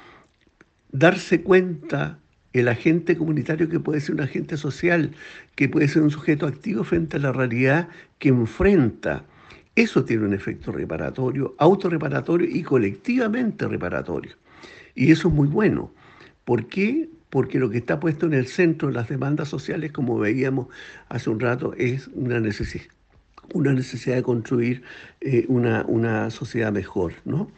darse 0.91 1.43
cuenta 1.43 2.19
el 2.61 2.69
agente 2.69 3.17
comunitario 3.17 3.69
que 3.69 3.81
puede 3.81 4.01
ser 4.01 4.15
un 4.15 4.23
agente 4.23 4.57
social, 4.57 5.13
que 5.55 5.69
puede 5.69 5.89
ser 5.89 6.03
un 6.03 6.11
sujeto 6.11 6.47
activo 6.47 6.85
frente 6.85 7.17
a 7.17 7.21
la 7.21 7.33
realidad 7.33 7.89
que 8.19 8.29
enfrenta. 8.29 9.25
Eso 9.75 10.05
tiene 10.05 10.25
un 10.25 10.35
efecto 10.35 10.73
reparatorio, 10.73 11.55
autorreparatorio 11.59 12.49
y 12.51 12.63
colectivamente 12.63 13.67
reparatorio. 13.69 14.33
Y 14.95 15.13
eso 15.13 15.29
es 15.29 15.35
muy 15.35 15.47
bueno. 15.47 15.93
¿Por 16.45 16.67
qué? 16.67 17.09
Porque 17.31 17.59
lo 17.59 17.71
que 17.71 17.79
está 17.79 18.01
puesto 18.01 18.27
en 18.27 18.35
el 18.35 18.47
centro 18.47 18.89
de 18.89 18.95
las 18.95 19.09
demandas 19.09 19.49
sociales, 19.49 19.93
como 19.93 20.19
veíamos 20.19 20.67
hace 21.09 21.31
un 21.31 21.39
rato, 21.39 21.75
es 21.75 22.09
una 22.15 22.41
necesidad, 22.41 22.87
una 23.55 23.73
necesidad 23.73 24.17
de 24.17 24.23
construir 24.23 24.83
eh, 25.21 25.45
una, 25.49 26.31
sociedad 26.31 26.73
mejor. 26.73 27.13
¿no? 27.25 27.51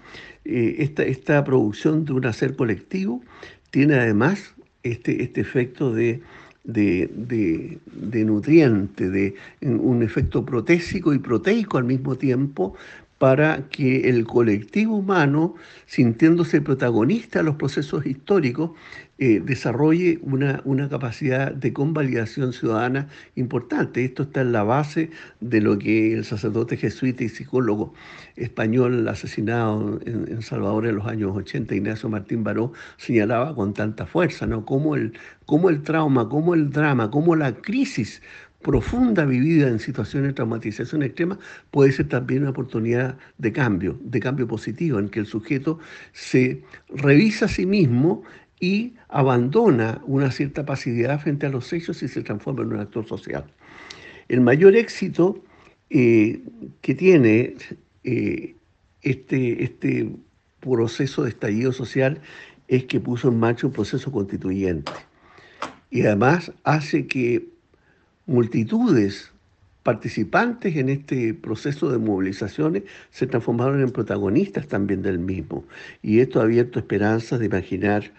Eh, 0.44 0.76
esta, 0.78 1.04
esta 1.04 1.42
producción 1.44 2.04
de 2.04 2.12
un 2.12 2.26
hacer 2.26 2.56
colectivo 2.56 3.22
tiene 3.70 3.94
además 3.94 4.54
este, 4.82 5.22
este 5.22 5.40
efecto 5.40 5.92
de, 5.92 6.22
de, 6.64 8.24
nutriente, 8.24 9.10
de 9.10 9.34
un 9.62 10.02
efecto 10.02 10.44
protésico 10.44 11.12
y 11.14 11.18
proteico 11.18 11.78
al 11.78 11.84
mismo 11.84 12.16
tiempo, 12.16 12.74
para 13.20 13.68
que 13.68 14.09
el 14.09 14.24
colectivo 14.24 14.96
humano, 14.96 15.54
sintiéndose 15.85 16.62
protagonista 16.62 17.40
de 17.40 17.44
los 17.44 17.56
procesos 17.56 18.06
históricos, 18.06 18.70
eh, 19.18 19.42
desarrolle 19.44 20.18
una, 20.22 20.62
una, 20.64 20.88
capacidad 20.88 21.52
de 21.52 21.74
convalidación 21.74 22.54
ciudadana 22.54 23.09
importante. 23.35 24.02
Esto 24.06 24.22
está 24.22 24.40
en 24.40 24.52
la 24.52 24.62
base 24.62 25.11
de 25.40 25.61
lo 25.61 25.78
que 25.78 26.14
el 26.14 26.24
sacerdote 26.24 26.78
jesuita 26.78 27.22
y 27.22 27.28
psicólogo 27.28 27.92
español 28.37 29.06
asesinado 29.06 30.00
en, 30.06 30.40
Salvador 30.40 30.87
en 30.87 30.96
los 30.96 31.06
años 31.06 31.37
80, 31.37 31.74
Ignacio 31.74 32.09
Martín 32.09 32.42
Baró, 32.42 32.72
señalaba 32.96 33.54
con 33.54 33.74
tanta 33.74 34.06
fuerza, 34.06 34.46
¿no? 34.46 34.64
Cómo 34.64 34.96
el, 34.96 35.12
cómo 35.44 35.68
el 35.68 35.83
trauma, 35.83 36.26
cómo 36.30 36.54
el 36.54 36.70
drama, 36.70 37.11
cómo 37.11 37.37
la 37.37 37.52
crisis 37.52 38.22
profunda 38.62 39.25
vivida 39.25 39.68
en 39.68 39.79
situaciones 39.79 40.29
de 40.29 40.35
traumatización 40.35 41.03
extrema 41.03 41.38
puede 41.70 41.92
ser 41.92 42.09
también 42.09 42.42
una 42.42 42.51
oportunidad 42.51 43.16
de 43.38 43.53
cambio, 43.53 43.99
de 44.03 44.20
cambio 44.20 44.46
positivo, 44.46 44.99
en 44.99 45.09
que 45.09 45.20
el 45.20 45.27
sujeto 45.27 45.79
se 46.12 46.62
revisa 46.88 47.46
a 47.46 47.49
sí 47.49 47.66
mismo 47.66 48.23
y 48.61 48.94
abandona 49.09 50.03
una 50.05 50.31
cierta 50.31 50.66
pasividad 50.66 51.20
frente 51.20 51.46
a 51.46 51.51
los 51.51 51.73
hechos 51.73 52.03
y 52.03 52.09
se 52.09 52.23
transforma 52.23 52.62
en 52.62 52.75
un 52.75 52.81
actor 52.81 53.07
social. 53.07 53.44
El 54.29 54.42
mayor 54.42 54.77
éxito 54.77 55.42
eh, 55.88 56.42
que 56.83 56.94
tiene 56.94 57.55
eh, 58.05 58.55
este, 59.03 59.64
este 59.64 60.11
proceso 60.61 61.23
de 61.23 61.31
estallido 61.31 61.73
social 61.73 62.20
es 62.68 62.85
que 62.85 63.01
puso 63.01 63.29
en 63.29 63.40
marcha 63.40 63.66
un 63.66 63.73
proceso 63.73 64.12
constituyente 64.12 64.92
y 65.90 66.03
además 66.03 66.53
hace 66.62 67.07
que 67.07 67.49
multitudes 68.30 69.32
participantes 69.82 70.76
en 70.76 70.88
este 70.88 71.34
proceso 71.34 71.90
de 71.90 71.98
movilizaciones 71.98 72.84
se 73.10 73.26
transformaron 73.26 73.80
en 73.80 73.90
protagonistas 73.90 74.68
también 74.68 75.02
del 75.02 75.18
mismo. 75.18 75.64
Y 76.00 76.20
esto 76.20 76.38
ha 76.40 76.44
abierto 76.44 76.78
esperanzas 76.78 77.40
de 77.40 77.46
imaginar 77.46 78.12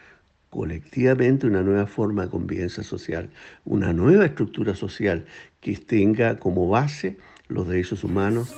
colectivamente 0.50 1.48
una 1.48 1.62
nueva 1.62 1.88
forma 1.88 2.24
de 2.24 2.30
convivencia 2.30 2.84
social, 2.84 3.30
una 3.64 3.94
nueva 3.94 4.26
estructura 4.26 4.76
social 4.76 5.26
que 5.62 5.78
tenga 5.78 6.38
como 6.38 6.68
base 6.68 7.18
los 7.48 7.70
derechos 7.70 8.04
humanos 8.04 8.54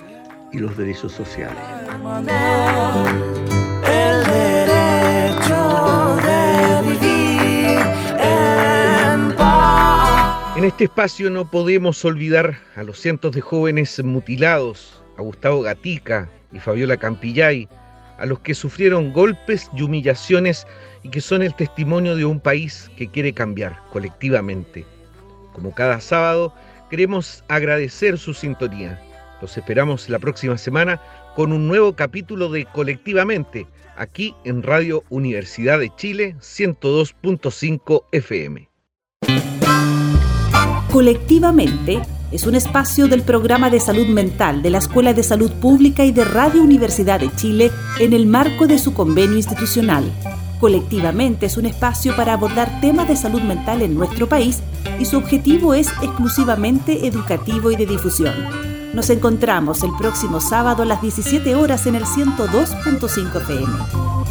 y 0.51 0.57
los 0.57 0.75
derechos 0.75 1.11
sociales. 1.11 1.61
En 10.63 10.67
este 10.67 10.86
espacio 10.86 11.30
no 11.30 11.52
podemos 11.52 12.06
olvidar 12.06 12.58
a 12.78 12.84
los 12.84 12.97
cientos 12.97 13.36
de 13.36 13.41
jóvenes 13.41 14.02
mutilados, 14.02 15.04
a 15.17 15.21
Gustavo 15.21 15.62
Gatica 15.62 16.30
y 16.54 16.60
Fabiola 16.60 16.95
Campillay, 16.95 17.67
a 18.17 18.26
los 18.26 18.39
que 18.39 18.54
sufrieron 18.54 19.12
golpes 19.12 19.69
y 19.76 19.82
humillaciones 19.82 20.65
y 21.04 21.10
que 21.10 21.19
son 21.19 21.41
el 21.41 21.54
testimonio 21.54 22.15
de 22.15 22.23
un 22.23 22.39
país 22.39 22.89
que 22.95 23.10
quiere 23.10 23.34
cambiar 23.34 23.78
colectivamente. 23.91 24.86
Como 25.52 25.76
cada 25.76 25.99
sábado, 25.99 26.54
queremos 26.89 27.43
agradecer 27.49 28.17
su 28.17 28.34
sintonía. 28.34 29.04
Los 29.41 29.58
esperamos 29.58 30.08
la 30.08 30.19
próxima 30.19 30.58
semana 30.58 31.02
con 31.36 31.52
un 31.52 31.67
nuevo 31.67 31.93
capítulo 31.93 32.47
de 32.47 32.63
Colectivamente, 32.67 33.67
aquí 33.97 34.34
en 34.45 34.63
Radio 34.63 35.04
Universidad 35.10 35.80
de 35.80 35.93
Chile 35.97 36.38
102.5 36.39 38.06
FM. 38.13 38.72
Colectivamente 40.93 42.01
es 42.32 42.45
un 42.45 42.56
espacio 42.56 43.08
del 43.08 43.23
programa 43.23 43.69
de 43.69 43.79
salud 43.79 44.08
mental 44.08 44.62
de 44.62 44.69
la 44.69 44.77
Escuela 44.77 45.13
de 45.13 45.23
Salud 45.23 45.51
Pública 45.51 46.06
y 46.06 46.12
de 46.12 46.23
Radio 46.23 46.62
Universidad 46.62 47.19
de 47.19 47.36
Chile 47.36 47.71
en 47.99 48.13
el 48.13 48.27
marco 48.27 48.67
de 48.67 48.77
su 48.77 48.93
convenio 48.93 49.36
institucional 49.36 50.03
Colectivamente 50.63 51.47
es 51.47 51.58
un 51.58 51.65
espacio 51.65 52.15
para 52.15 52.32
abordar 52.32 52.79
temas 52.79 53.10
de 53.10 53.17
salud 53.17 53.41
mental 53.41 53.82
en 53.82 53.95
nuestro 53.95 54.29
país 54.29 54.62
y 54.97 55.03
su 55.03 55.17
objetivo 55.17 55.73
es 55.73 55.89
exclusivamente 56.01 57.06
educativo 57.06 57.69
y 57.69 57.75
de 57.75 57.86
difusión. 57.86 58.34
Nos 58.93 59.10
encontramos 59.10 59.84
el 59.84 59.91
próximo 59.99 60.39
sábado 60.39 60.84
a 60.84 60.86
las 60.86 61.01
17 61.01 61.56
horas 61.56 61.86
en 61.86 61.95
el 61.95 62.06
102.5 62.06 63.41
FM. 63.41 64.22